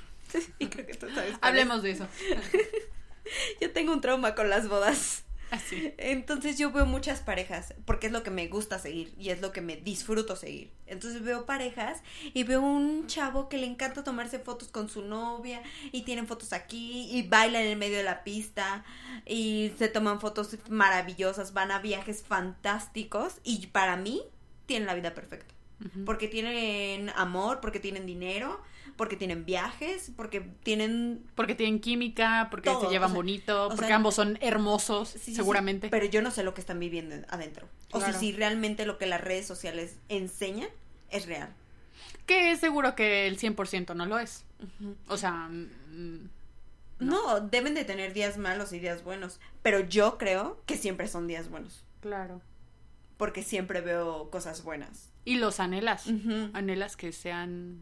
[0.58, 1.16] y creo que tú sabes.
[1.16, 1.38] cuál es.
[1.42, 2.06] Hablemos de eso.
[3.60, 5.22] Yo tengo un trauma con las bodas.
[5.56, 5.92] Así.
[5.98, 9.52] Entonces yo veo muchas parejas, porque es lo que me gusta seguir y es lo
[9.52, 10.70] que me disfruto seguir.
[10.86, 12.02] Entonces veo parejas
[12.34, 16.52] y veo un chavo que le encanta tomarse fotos con su novia y tienen fotos
[16.52, 18.84] aquí y bailan en el medio de la pista
[19.26, 24.22] y se toman fotos maravillosas, van a viajes fantásticos y para mí
[24.66, 25.54] tienen la vida perfecta.
[26.04, 28.60] Porque tienen amor, porque tienen dinero,
[29.00, 33.68] porque tienen viajes, porque tienen Porque tienen química, porque Todo, se llevan o sea, bonito,
[33.70, 35.86] porque sea, ambos son hermosos, Sí, seguramente.
[35.86, 37.66] sí, pero yo no sé lo que están viviendo adentro.
[37.92, 38.12] O Claro.
[38.12, 40.68] sea, si realmente lo que las redes sociales enseñan
[41.10, 41.48] es real.
[42.26, 44.44] Que es seguro que el 100% no lo es.
[45.08, 46.28] O sea, mm,
[46.98, 47.40] No.
[47.40, 49.40] deben de tener días malos y días buenos.
[49.62, 51.84] Pero yo creo que siempre son días buenos.
[52.02, 52.42] claro.
[53.16, 55.08] Porque siempre veo cosas buenas.
[55.24, 56.06] Y los anhelas.
[56.06, 56.50] Ujú.
[56.52, 57.78] Anhelas que sean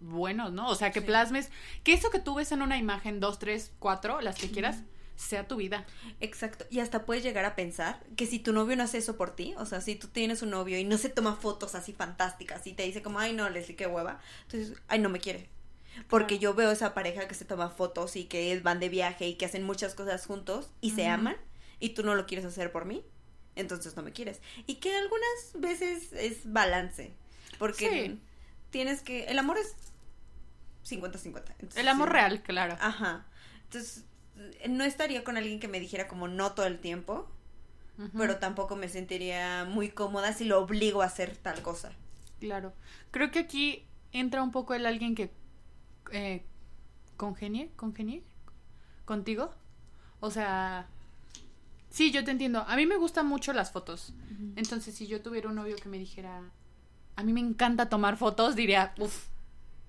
[0.00, 0.68] buenos, ¿no?
[0.68, 1.50] O sea, que plasmes,
[1.84, 4.82] que eso que tú ves en una imagen, dos, tres, cuatro, las que quieras,
[5.18, 5.84] sea tu vida.
[6.20, 6.64] Exacto.
[6.70, 9.54] Y hasta puedes llegar a pensar que si tu novio no hace eso por ti,
[9.58, 12.72] o sea, si tú tienes un novio y no se toma fotos así fantásticas y
[12.72, 15.48] te dice como, ay, no, Leslie, qué hueva, entonces, ay, no me quiere.
[16.08, 19.34] Porque yo veo esa pareja que se toma fotos y que van de viaje y
[19.34, 21.36] que hacen muchas cosas juntos y se aman
[21.80, 23.04] y tú no lo quieres hacer por mí,
[23.56, 24.40] entonces no me quieres.
[24.66, 27.12] Y que algunas veces es balance,
[27.58, 28.18] porque
[28.70, 29.74] tienes que, el amor es
[30.88, 31.76] 50-50.
[31.76, 32.76] El amor real, claro.
[32.80, 33.26] Ajá.
[33.64, 34.04] Entonces,
[34.68, 37.28] no estaría con alguien que me dijera como no todo el tiempo,
[38.16, 41.92] pero tampoco me sentiría muy cómoda si lo obligo a hacer tal cosa.
[42.40, 42.72] Claro.
[43.10, 45.32] Creo que aquí entra un poco el alguien que
[46.12, 46.44] eh,
[47.16, 48.22] congenie, congenie
[49.04, 49.50] contigo.
[50.20, 50.86] O sea,
[51.90, 52.64] sí, yo te entiendo.
[52.68, 54.14] A mí me gustan mucho las fotos.
[54.56, 56.42] Entonces, si yo tuviera un novio que me dijera,
[57.18, 59.26] a mí me encanta tomar fotos, diría, uff,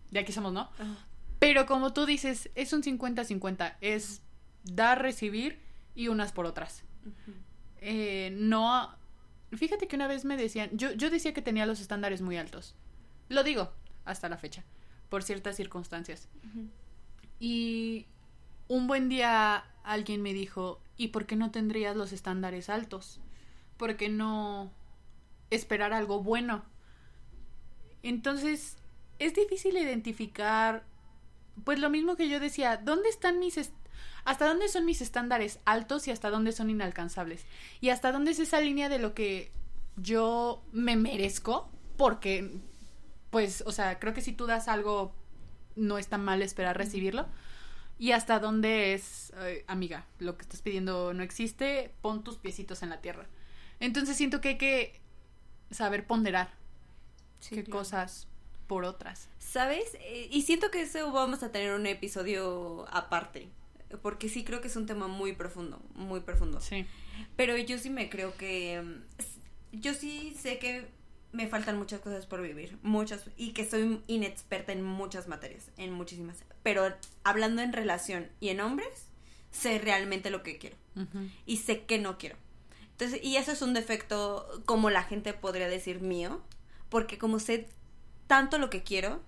[0.10, 0.68] de aquí somos, ¿no?
[1.38, 3.76] Pero como tú dices, es un 50-50.
[3.82, 4.24] Es
[4.64, 5.62] dar, recibir
[5.94, 6.84] y unas por otras.
[7.82, 8.90] eh, no.
[9.52, 12.74] Fíjate que una vez me decían, yo, yo decía que tenía los estándares muy altos.
[13.28, 13.74] Lo digo,
[14.06, 14.64] hasta la fecha,
[15.10, 16.30] por ciertas circunstancias.
[17.40, 18.08] Y
[18.68, 23.22] un buen día alguien me dijo, ¿y por qué no tendrías los estándares altos?
[23.78, 24.72] ¿Por qué no
[25.52, 26.64] esperar algo bueno?
[28.04, 28.78] Entonces,
[29.20, 30.86] es difícil identificar,
[31.64, 33.58] pues lo mismo que yo decía, ¿dónde están mis,
[34.26, 37.46] hasta dónde son mis estándares altos y hasta dónde son inalcanzables.
[37.82, 39.52] Y hasta dónde es esa línea de lo que
[39.96, 42.60] yo me merezco, porque,
[43.30, 45.14] pues, o sea, creo que si tú das algo,
[45.76, 47.28] no está mal esperar recibirlo.
[47.98, 49.34] Y hasta dónde es,
[49.68, 53.28] amiga, lo que estás pidiendo no existe, pon tus piecitos en la tierra.
[53.80, 55.02] Entonces siento que hay que
[55.72, 56.59] saber ponderar
[57.48, 58.28] qué cosas
[58.68, 59.30] por otras.
[59.38, 59.96] ¿Sabes?
[60.02, 63.50] Eh, y siento que eso vamos a tener un episodio aparte
[63.98, 66.62] porque sí creo que es un tema muy profundo, muy profundo.
[66.62, 66.86] Sí.
[67.36, 70.88] Pero yo sí me creo que, mm, yo sí sé que
[71.32, 75.92] me faltan muchas cosas por vivir, muchas, y que soy inexperta en muchas materias, en
[75.92, 76.44] muchísimas.
[76.64, 76.92] Pero
[77.24, 79.10] hablando en relación y en hombres,
[79.52, 80.78] sé realmente lo que quiero.
[81.46, 82.36] Y sé que no quiero.
[82.92, 86.42] Entonces, y eso es un defecto, como la gente podría decir mío,
[86.90, 87.68] porque como sé
[88.28, 89.22] tanto lo que quiero,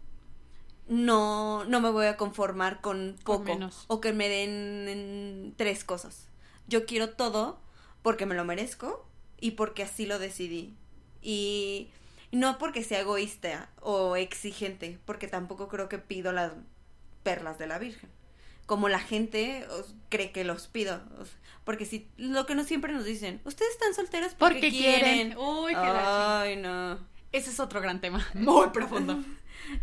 [0.88, 6.28] no, no me voy a conformar con poco o que me den tres cosas.
[6.68, 7.60] Yo quiero todo
[8.02, 9.06] porque me lo merezco
[9.40, 10.76] y porque así lo decidí.
[11.22, 11.90] Y
[12.32, 16.54] no porque sea egoísta o exigente, porque tampoco creo que pido las
[17.24, 18.10] perlas de la Virgen.
[18.66, 19.66] Como la gente
[20.10, 21.02] cree que los pido.
[21.64, 25.38] Porque si lo que no siempre nos dicen, ustedes están solteros porque, quieren.
[25.38, 27.11] Uy, qué Ay, no.
[27.32, 29.24] Ese es otro gran tema, muy profundo.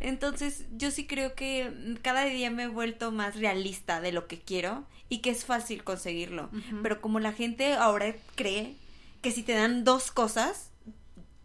[0.00, 4.38] Entonces, yo sí creo que cada día me he vuelto más realista de lo que
[4.38, 6.50] quiero y que es fácil conseguirlo.
[6.82, 8.74] Pero como la gente ahora cree
[9.22, 10.70] que si te dan dos cosas,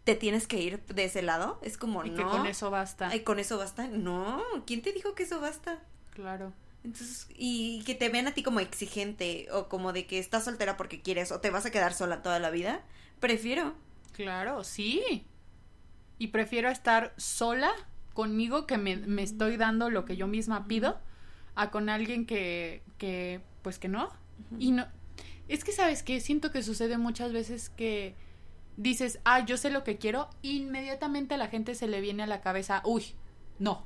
[0.04, 2.16] te tienes que ir de ese lado, es como, y no.
[2.16, 3.14] que con eso basta.
[3.14, 3.86] Y con eso basta.
[3.88, 5.82] No, ¿quién te dijo que eso basta?
[6.12, 6.52] Claro.
[6.84, 10.76] Entonces, y que te vean a ti como exigente o como de que estás soltera
[10.76, 12.82] porque quieres o te vas a quedar sola toda la vida,
[13.20, 13.72] prefiero.
[14.12, 15.24] Claro, sí.
[16.24, 17.70] Y prefiero estar sola
[18.14, 20.98] conmigo que me, me, estoy dando lo que yo misma pido
[21.54, 24.08] a con alguien que, que pues que no.
[24.58, 24.86] Y no,
[25.48, 28.14] es que sabes que siento que sucede muchas veces que
[28.78, 32.26] dices, ah, yo sé lo que quiero, inmediatamente a la gente se le viene a
[32.26, 33.04] la cabeza, uy,
[33.58, 33.84] no,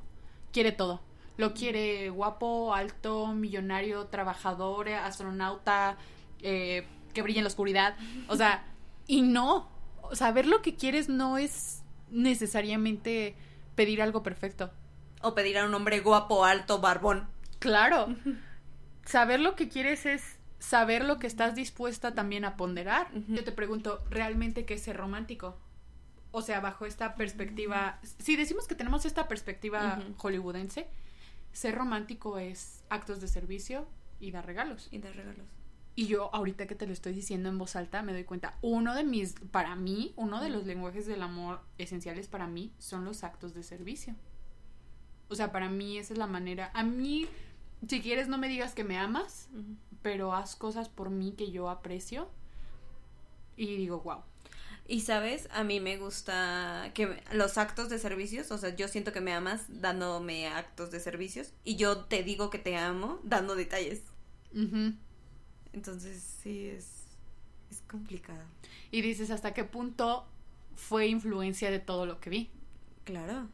[0.53, 1.01] quiere todo.
[1.35, 5.97] Lo quiere guapo, alto, millonario, trabajador, astronauta,
[6.41, 7.97] eh, que brille en la oscuridad.
[8.29, 8.65] O sea,
[9.07, 9.67] y no,
[10.13, 13.35] saber lo que quieres no es necesariamente
[13.75, 14.71] pedir algo perfecto.
[15.21, 17.27] O pedir a un hombre guapo, alto, barbón.
[17.59, 18.15] Claro.
[19.05, 23.09] saber lo que quieres es saber lo que estás dispuesta también a ponderar.
[23.27, 25.57] Yo te pregunto, ¿realmente qué es ser romántico?
[26.31, 30.87] O sea, bajo esta perspectiva, si decimos que tenemos esta perspectiva hollywoodense,
[31.53, 33.87] ser romántico es actos de servicio
[34.19, 34.89] y dar regalos.
[34.91, 35.47] Y dar regalos.
[35.99, 38.95] Y yo ahorita que te lo estoy diciendo en voz alta me doy cuenta, uno
[38.95, 43.25] de mis, para mí, uno de los lenguajes del amor esenciales para mí son los
[43.25, 44.15] actos de servicio.
[45.27, 47.27] O sea, para mí esa es la manera, a mí,
[47.85, 49.49] si quieres no me digas que me amas,
[50.01, 52.29] pero haz cosas por mí que yo aprecio
[53.57, 54.21] y digo, wow.
[54.87, 59.11] Y sabes, a mí me gusta que los actos de servicios, o sea, yo siento
[59.11, 63.55] que me amas dándome actos de servicios y yo te digo que te amo dando
[63.55, 64.03] detalles.
[65.73, 67.03] Entonces sí es,
[67.71, 68.43] es complicado.
[68.91, 70.25] Y dices, ¿hasta qué punto
[70.75, 72.49] fue influencia de todo lo que vi?
[73.03, 73.47] Claro.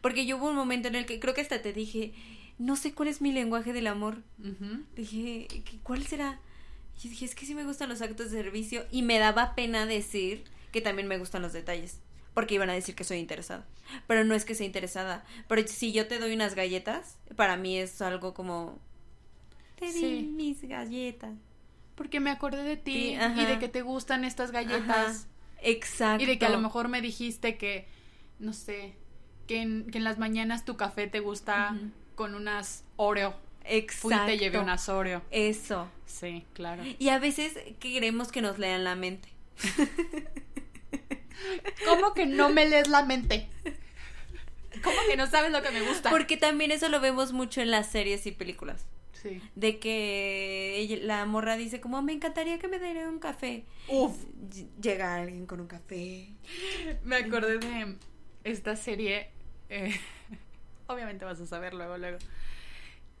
[0.00, 2.12] Porque yo hubo un momento en el que creo que hasta te dije,
[2.58, 4.22] no sé cuál es mi lenguaje del amor.
[4.96, 6.40] Dije, ¿qué- ¿cuál será?
[7.02, 9.86] Y dije, es que sí me gustan los actos de servicio y me daba pena
[9.86, 12.00] decir que también me gustan los detalles.
[12.34, 13.66] Porque iban a decir que soy interesada.
[14.06, 15.24] Pero no es que sea interesada.
[15.48, 18.78] Pero si yo te doy unas galletas, para mí es algo como...
[19.78, 21.34] Te di mis galletas.
[21.94, 25.26] Porque me acordé de ti Sí, y de que te gustan estas galletas.
[25.26, 25.28] Ajá,
[25.62, 26.22] Exacto.
[26.22, 27.86] Y de que a lo mejor me dijiste que,
[28.38, 28.94] no sé,
[29.46, 31.76] que en, que en las mañanas tu café te gusta
[32.14, 33.34] con unas Oreo.
[33.64, 34.00] Exacto.
[34.00, 35.22] Fui y te llevé unas Oreo.
[35.30, 35.88] Eso.
[36.06, 36.82] Sí, claro.
[36.98, 39.28] Y a veces queremos que nos lean la mente.
[41.84, 43.48] ¿Cómo que no me lees la mente?
[44.82, 46.10] ¿Cómo que no sabes lo que me gusta?
[46.10, 48.86] Porque también eso lo vemos mucho en las series y películas.
[49.22, 49.40] Sí.
[49.56, 53.64] De que ella- la morra dice como, me encantaría que me diera un café.
[53.88, 54.12] Uf.
[54.50, 56.28] Ll- Llega alguien con un café.
[57.02, 57.96] Me acordé de
[58.44, 59.30] esta serie.
[59.70, 59.94] eh,
[60.86, 62.18] obviamente vas a saber luego, luego.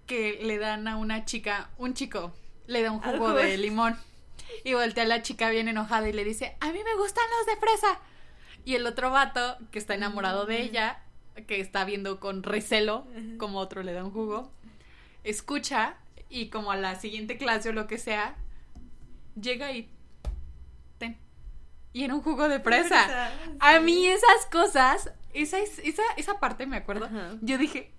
[0.06, 2.32] Que le dan a una chica, un chico,
[2.66, 3.96] le da un jugo de limón.
[4.64, 7.46] Y voltea a la chica bien enojada y le dice, a mí me gustan los
[7.46, 8.00] de fresa.
[8.64, 11.02] Y el otro vato, que está enamorado de ella,
[11.46, 13.06] que está viendo con recelo,
[13.38, 14.50] como otro le da un jugo,
[15.24, 15.96] escucha
[16.28, 18.36] y como a la siguiente clase o lo que sea,
[19.40, 19.90] llega y...
[20.98, 21.18] Ten.
[21.92, 22.60] Y era un jugo de.
[22.60, 27.30] Fresa, A mí esas cosas, esa, es- esa, esa parte me acuerdo, Ajá.
[27.40, 27.92] yo dije,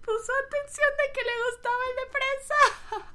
[0.00, 3.14] puso atención de que le gustaba el de fresa.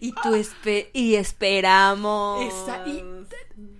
[0.00, 2.42] Y tú espe- y esperamos.
[2.44, 3.04] Esa- y-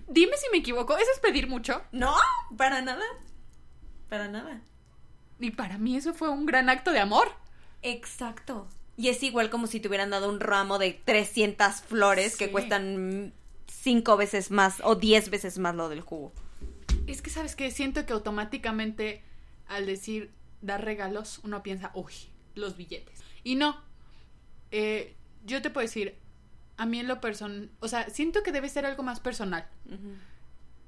[0.07, 1.81] Dime si me equivoco, ¿eso es pedir mucho?
[1.91, 2.15] No,
[2.57, 3.03] para nada.
[4.07, 4.61] Para nada.
[5.39, 7.31] Y para mí eso fue un gran acto de amor.
[7.81, 8.67] Exacto.
[8.97, 13.33] Y es igual como si te hubieran dado un ramo de 300 flores que cuestan
[13.67, 16.33] cinco veces más o 10 veces más lo del jugo.
[17.07, 17.71] Es que, ¿sabes qué?
[17.71, 19.23] Siento que automáticamente
[19.67, 22.11] al decir dar regalos, uno piensa, uy,
[22.55, 23.21] los billetes.
[23.43, 23.81] Y no.
[24.71, 25.15] Eh,
[25.45, 26.15] yo te puedo decir,
[26.75, 29.67] a mí en lo personal, o sea, siento que debe ser algo más personal.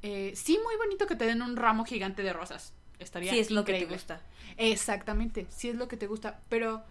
[0.01, 2.73] Eh, sí, muy bonito que te den un ramo gigante de rosas.
[3.02, 4.22] Estaría Sí, es lo que te gusta.
[4.58, 6.40] Exactamente, sí es lo que te gusta.
[6.50, 6.84] Pero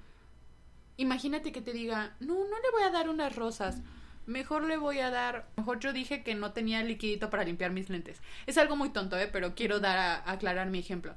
[0.97, 3.81] imagínate que te diga, no, no le voy a dar unas rosas.
[4.27, 5.49] Mejor le voy a dar.
[5.57, 8.21] Mejor yo dije que no tenía liquidito para limpiar mis lentes.
[8.47, 9.27] Es algo muy tonto, ¿eh?
[9.27, 11.15] Pero quiero dar a, aclarar mi ejemplo.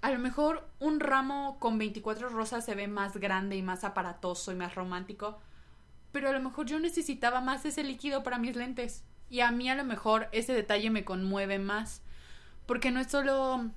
[0.00, 4.52] A lo mejor un ramo con 24 rosas se ve más grande y más aparatoso
[4.52, 5.38] y más romántico.
[6.12, 9.04] Pero a lo mejor yo necesitaba más ese líquido para mis lentes.
[9.28, 12.02] Y a mí a lo mejor ese detalle me conmueve más.
[12.68, 13.70] Porque no es solo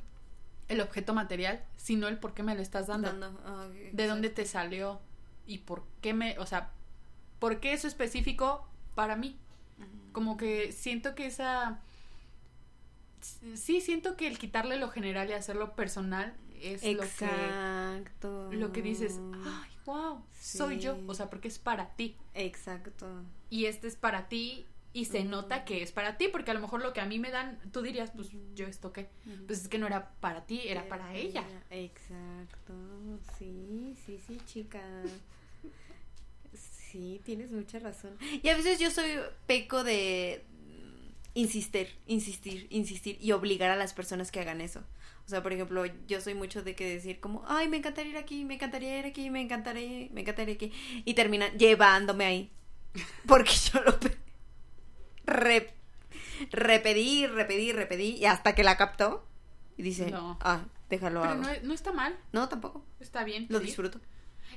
[0.67, 3.07] el objeto material, sino el por qué me lo estás dando.
[3.07, 4.99] Dando, ah, De dónde te salió
[5.47, 6.71] y por qué me, o sea,
[7.39, 9.39] por qué eso específico para mí.
[10.11, 11.79] Como que siento que esa
[13.55, 18.51] sí siento que el quitarle lo general y hacerlo personal es lo que Exacto.
[18.51, 23.07] lo que dices, ay, wow, soy yo, o sea, porque es para ti Exacto.
[23.49, 26.59] y este es para ti y se nota que es para ti, porque a lo
[26.59, 29.09] mejor lo que a mí me dan, tú dirías, pues yo esto qué,
[29.47, 31.43] pues es que no era para ti, era para ella.
[31.69, 32.73] Exacto.
[33.37, 34.81] Sí, sí, sí, chica.
[36.53, 38.17] Sí, tienes mucha razón.
[38.43, 39.11] Y a veces yo soy
[39.47, 44.83] peco de mm, insistir, insistir, insistir y obligar a las personas que hagan eso.
[45.25, 48.17] O sea, por ejemplo, yo soy mucho de que decir como, ay, me encantaría ir
[48.17, 50.73] aquí, me encantaría ir aquí, me encantaría, me encantaría aquí.
[51.05, 52.51] Y terminan llevándome ahí.
[53.27, 54.17] Porque yo lo pe-
[55.25, 55.73] re-
[56.51, 59.25] repedí, repedí, repedí y hasta que la captó
[59.77, 60.37] y dice, No.
[60.41, 62.85] ah, déjalo Pero no, no está mal, No, tampoco.
[62.99, 63.47] está bien.
[63.49, 63.99] Lo disfruto.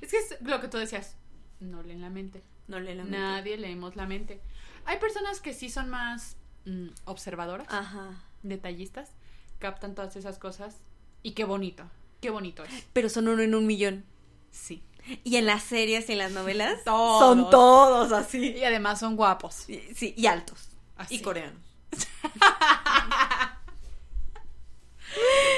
[0.01, 1.17] Es que es lo que tú decías,
[1.61, 2.43] no leen la mente.
[2.67, 3.19] No le la mente.
[3.19, 4.41] Nadie leemos la mente.
[4.87, 8.23] Hay personas que sí son más mm, observadoras, Ajá.
[8.43, 9.13] detallistas,
[9.59, 10.79] captan todas esas cosas
[11.23, 11.85] y qué bonito,
[12.21, 12.87] qué bonito es.
[12.93, 14.05] Pero son uno en un millón.
[14.51, 14.83] Sí.
[15.25, 17.21] Y en las series y en las novelas Todos.
[17.21, 18.53] son todos así.
[18.53, 19.69] Y además son guapos.
[19.69, 20.71] Y- Sí, y altos.
[20.97, 21.17] Así.
[21.17, 21.61] Y coreanos.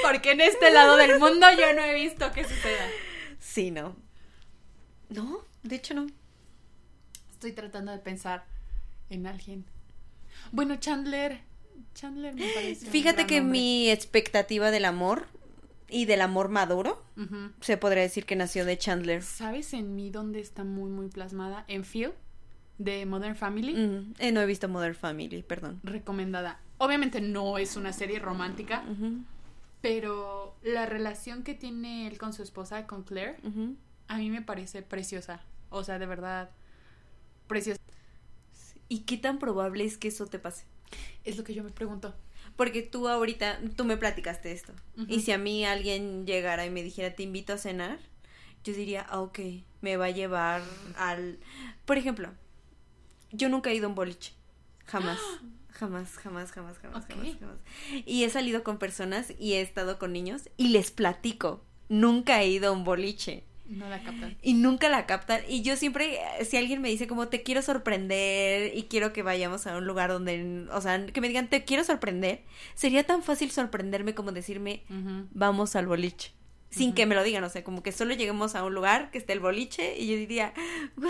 [0.03, 2.87] Porque en este lado del mundo yo no he visto que suceda.
[3.39, 3.95] Sí, no.
[5.09, 6.07] No, de hecho no.
[7.31, 8.45] Estoy tratando de pensar
[9.09, 9.65] en alguien.
[10.51, 11.41] Bueno, Chandler.
[11.95, 12.85] Chandler me parece.
[12.87, 15.27] Fíjate que mi expectativa del amor
[15.89, 17.03] y del amor maduro
[17.61, 19.23] se podría decir que nació de Chandler.
[19.23, 21.65] ¿Sabes en mí dónde está muy, muy plasmada?
[21.67, 22.11] En Phil,
[22.77, 24.13] de Modern Family.
[24.19, 25.79] Eh, no he visto Modern Family, perdón.
[25.83, 26.59] Recomendada.
[26.77, 28.83] Obviamente no es una serie romántica,
[29.81, 33.37] pero la relación que tiene él con su esposa, con Claire,
[34.07, 35.41] a mí me parece preciosa.
[35.69, 36.49] O sea, de verdad,
[37.47, 37.79] preciosa.
[38.89, 40.65] ¿Y qué tan probable es que eso te pase?
[41.25, 42.13] Es lo que yo me pregunto.
[42.57, 44.73] Porque tú ahorita, tú me platicaste esto.
[45.07, 47.99] Y si a mí alguien llegara y me dijera, te invito a cenar,
[48.63, 49.39] yo diría, ah, ok,
[49.81, 50.61] me va a llevar
[50.97, 51.37] al...
[51.85, 52.33] Por ejemplo,
[53.31, 54.33] yo nunca he ido a un boliche.
[54.85, 55.19] Jamás.
[55.69, 57.11] Jamás, jamás, jamás, jamás, Ok.
[57.11, 57.57] jamás, jamás.
[58.05, 61.63] Y he salido con personas y he estado con niños y les platico.
[61.89, 64.37] Nunca he ido a un boliche No la captan.
[64.41, 65.41] y nunca la captan.
[65.47, 69.23] Y yo siempre, eh, si alguien me dice como te quiero sorprender y quiero que
[69.23, 72.43] vayamos a un lugar donde, o sea, que me digan te quiero sorprender,
[72.75, 74.83] sería tan fácil sorprenderme como decirme
[75.31, 76.31] vamos al boliche.
[76.69, 79.17] Sin que me lo digan, o sea, como que solo lleguemos a un lugar que
[79.17, 80.53] esté el boliche y yo diría,
[80.97, 81.09] wow,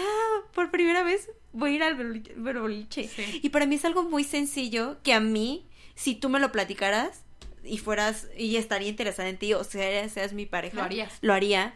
[0.54, 2.34] por primera vez voy a ir al boliche.
[2.34, 3.08] al boliche".
[3.08, 3.40] Sí.
[3.42, 7.24] Y para mí es algo muy sencillo que a mí, si tú me lo platicaras
[7.64, 11.18] y fueras, y estaría interesada en ti, o sea, seas mi pareja, Lo harías.
[11.22, 11.74] Lo haría.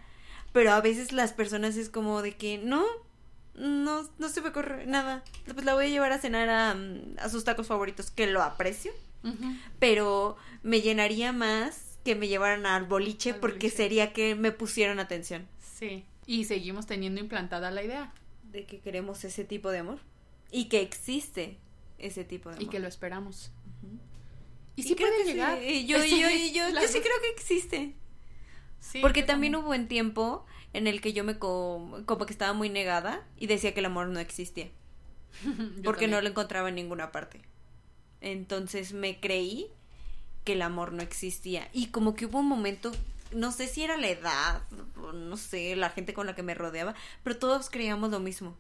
[0.54, 2.84] Pero a veces las personas es como de que no,
[3.56, 5.24] no, no se me ocurre nada.
[5.54, 8.42] Pues la voy a llevar a cenar a, mm, a sus tacos favoritos, que lo
[8.42, 8.92] aprecio,
[9.80, 13.78] pero me llenaría más que me llevaran al boliche Al porque boliche.
[13.78, 15.48] sería que me pusieran atención.
[15.78, 16.04] Sí.
[16.26, 18.14] Y seguimos teniendo implantada la idea.
[18.52, 20.00] De que queremos ese tipo de amor.
[20.52, 21.58] Y que existe
[22.00, 22.64] ese tipo de amor.
[22.68, 23.52] Y que lo esperamos.
[24.76, 25.60] Y sí creo puede que llegar.
[25.60, 25.86] sí.
[25.86, 27.96] Yo, yo, yo, Las yo sí creo que existe.
[28.82, 32.52] Sí, Porque también hubo un tiempo en el que yo me co- como que estaba
[32.54, 34.70] muy negada y decía que el amor no existía.
[35.84, 37.42] Porque no lo encontraba en ninguna parte.
[38.20, 39.68] Entonces me creí
[40.44, 41.70] que el amor no existía.
[41.74, 42.92] Y como que hubo un momento,
[43.32, 44.62] no sé si era la edad,
[45.14, 48.56] no sé, la gente con la que me rodeaba, pero todos creíamos lo mismo.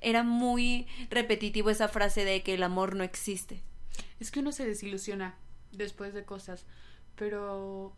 [0.00, 3.60] Era muy repetitivo esa frase de que el amor no existe.
[4.18, 5.34] Es que uno se desilusiona
[5.72, 6.64] después de cosas,
[7.16, 7.94] pero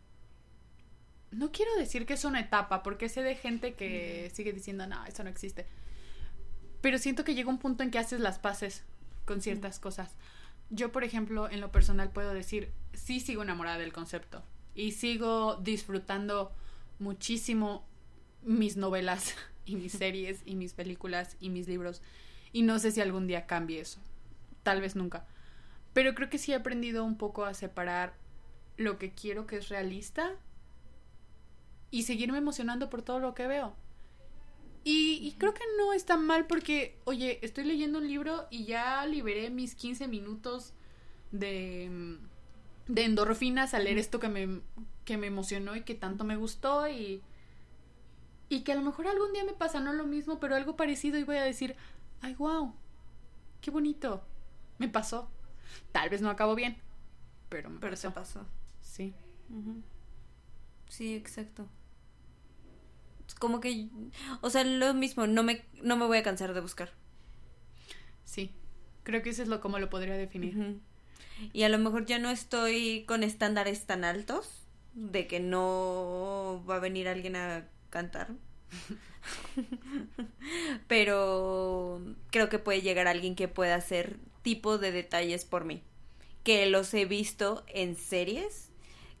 [1.35, 5.05] no quiero decir que es una etapa, porque sé de gente que sigue diciendo, no,
[5.05, 5.65] eso no existe.
[6.81, 8.83] Pero siento que llega un punto en que haces las paces
[9.25, 10.15] con ciertas cosas.
[10.69, 14.43] Yo, por ejemplo, en lo personal puedo decir, sí sigo enamorada del concepto
[14.75, 16.51] y sigo disfrutando
[16.99, 17.85] muchísimo
[18.43, 22.01] mis novelas y mis series y mis películas y mis libros.
[22.51, 23.99] Y no sé si algún día cambie eso.
[24.63, 25.25] Tal vez nunca.
[25.93, 28.13] Pero creo que sí he aprendido un poco a separar
[28.77, 30.33] lo que quiero que es realista
[31.93, 33.75] y seguirme emocionando por todo lo que veo.
[34.83, 39.05] Y, y creo que no está mal porque, oye, estoy leyendo un libro y ya
[39.05, 40.73] liberé mis 15 minutos
[41.31, 42.19] de,
[42.87, 44.61] de endorfinas al leer esto que me,
[45.05, 47.21] que me emocionó y que tanto me gustó y,
[48.49, 51.17] y que a lo mejor algún día me pasa no lo mismo, pero algo parecido
[51.17, 51.75] y voy a decir,
[52.21, 52.73] ay, wow,
[53.61, 54.23] qué bonito,
[54.79, 55.29] me pasó.
[55.91, 56.77] Tal vez no acabó bien,
[57.49, 58.11] pero me Pero se pasó.
[58.11, 58.47] pasó.
[58.81, 59.13] Sí.
[60.87, 61.67] Sí, exacto.
[63.43, 63.89] Como que,
[64.39, 66.93] o sea, lo mismo, no me, no me voy a cansar de buscar.
[68.23, 68.51] Sí,
[69.03, 70.79] creo que eso es lo como lo podría definir.
[71.51, 76.77] Y a lo mejor ya no estoy con estándares tan altos de que no va
[76.77, 78.29] a venir alguien a cantar.
[80.87, 85.83] Pero creo que puede llegar alguien que pueda hacer tipo de detalles por mí.
[86.45, 88.69] Que los he visto en series,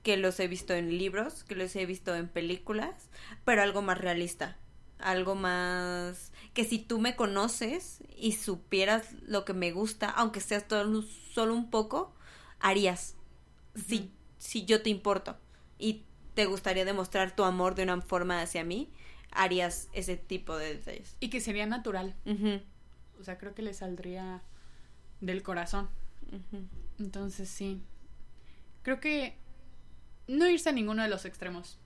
[0.03, 3.09] que los he visto en libros, que los he visto en películas,
[3.45, 4.57] pero algo más realista.
[4.99, 10.61] Algo más que si tú me conoces y supieras lo que me gusta, aunque sea
[10.61, 11.01] todo,
[11.33, 12.13] solo un poco,
[12.59, 13.15] harías.
[13.75, 15.37] Si, yo te importo
[15.79, 16.03] y
[16.35, 18.91] te gustaría demostrar tu amor de una forma hacia mí,
[19.31, 21.15] harías ese tipo de detalles.
[21.19, 22.15] Y que sería natural.
[22.25, 22.61] Ujú,
[23.19, 24.41] O sea, creo que le saldría
[25.21, 25.89] del corazón.
[26.99, 27.81] Entonces, sí.
[28.83, 29.37] Creo que
[30.27, 31.79] no irse a ninguno de los extremos.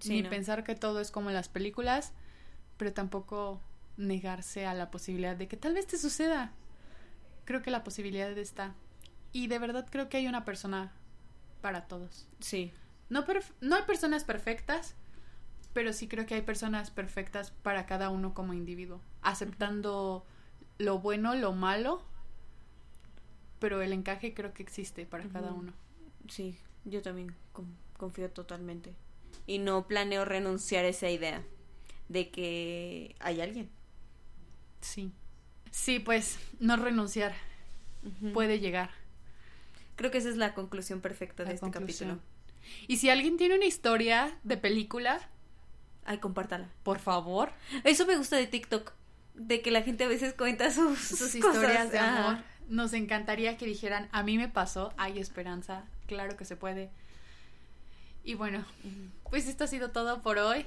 [0.00, 0.30] Sí, ni no.
[0.30, 2.12] pensar que todo es como en las películas,
[2.76, 3.60] pero tampoco
[3.96, 6.52] negarse a la posibilidad de que tal vez te suceda.
[7.44, 8.74] Creo que la posibilidad está.
[9.32, 10.92] Y de verdad creo que hay una persona
[11.60, 12.28] para todos.
[12.40, 12.72] Sí.
[13.08, 13.24] No,
[13.60, 14.94] no hay personas perfectas,
[15.72, 20.26] pero sí creo que hay personas perfectas para cada uno como individuo, aceptando
[20.78, 22.02] lo bueno, lo malo,
[23.58, 25.72] pero el encaje creo que existe para cada uno.
[26.28, 28.94] Sí, yo también con- confío totalmente.
[29.46, 31.42] Y no planeo renunciar a esa idea
[32.08, 33.68] de que hay alguien.
[34.80, 35.12] Sí.
[35.70, 37.34] Sí, pues no renunciar,
[38.32, 38.90] puede llegar.
[39.96, 42.10] Creo que esa es la conclusión perfecta de este conclusión.
[42.10, 42.36] capítulo.
[42.88, 45.20] Y si alguien tiene una historia de película,
[46.04, 46.68] Ay, compártala.
[46.82, 47.50] por favor,
[47.84, 48.92] Eso me gusta de TikTok.
[49.34, 52.38] De que la gente a veces cuenta sus, sus historias de amor.
[52.68, 56.90] Nos encantaría que dijeran, a mí me pasó, hay esperanza, claro que se puede.
[58.24, 58.64] Y bueno,
[59.30, 60.66] pues esto ha sido todo por hoy.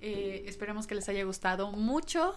[0.00, 2.34] Eh, esperemos que les haya gustado mucho,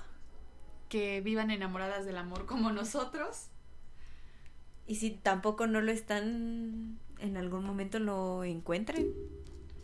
[0.90, 3.48] que vivan enamoradas del amor como nosotros.
[4.86, 9.14] Y si tampoco no lo están, en algún momento lo encuentren.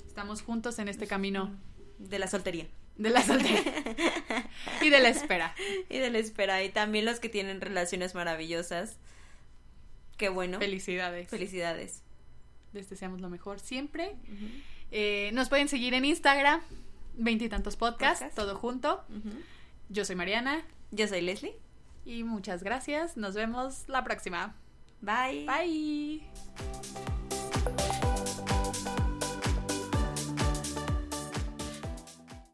[0.05, 1.55] Estamos juntos en este camino.
[1.97, 2.67] De la soltería.
[2.97, 3.63] De la soltería.
[4.81, 5.55] y de la espera.
[5.89, 6.63] Y de la espera.
[6.63, 8.97] Y también los que tienen relaciones maravillosas.
[10.19, 10.59] Qué bueno.
[10.59, 11.29] Felicidades.
[11.29, 12.03] Felicidades.
[12.73, 14.17] Les deseamos lo mejor siempre.
[14.91, 16.61] Eh, nos pueden seguir en Instagram,
[17.15, 18.35] veintitantos podcasts, Podcast.
[18.35, 19.03] todo junto.
[19.87, 20.61] Yo soy Mariana.
[20.91, 21.55] Yo soy Leslie.
[22.05, 23.15] Y muchas gracias.
[23.15, 24.55] Nos vemos la próxima.
[25.01, 25.45] Bye.
[25.47, 26.21] Bye.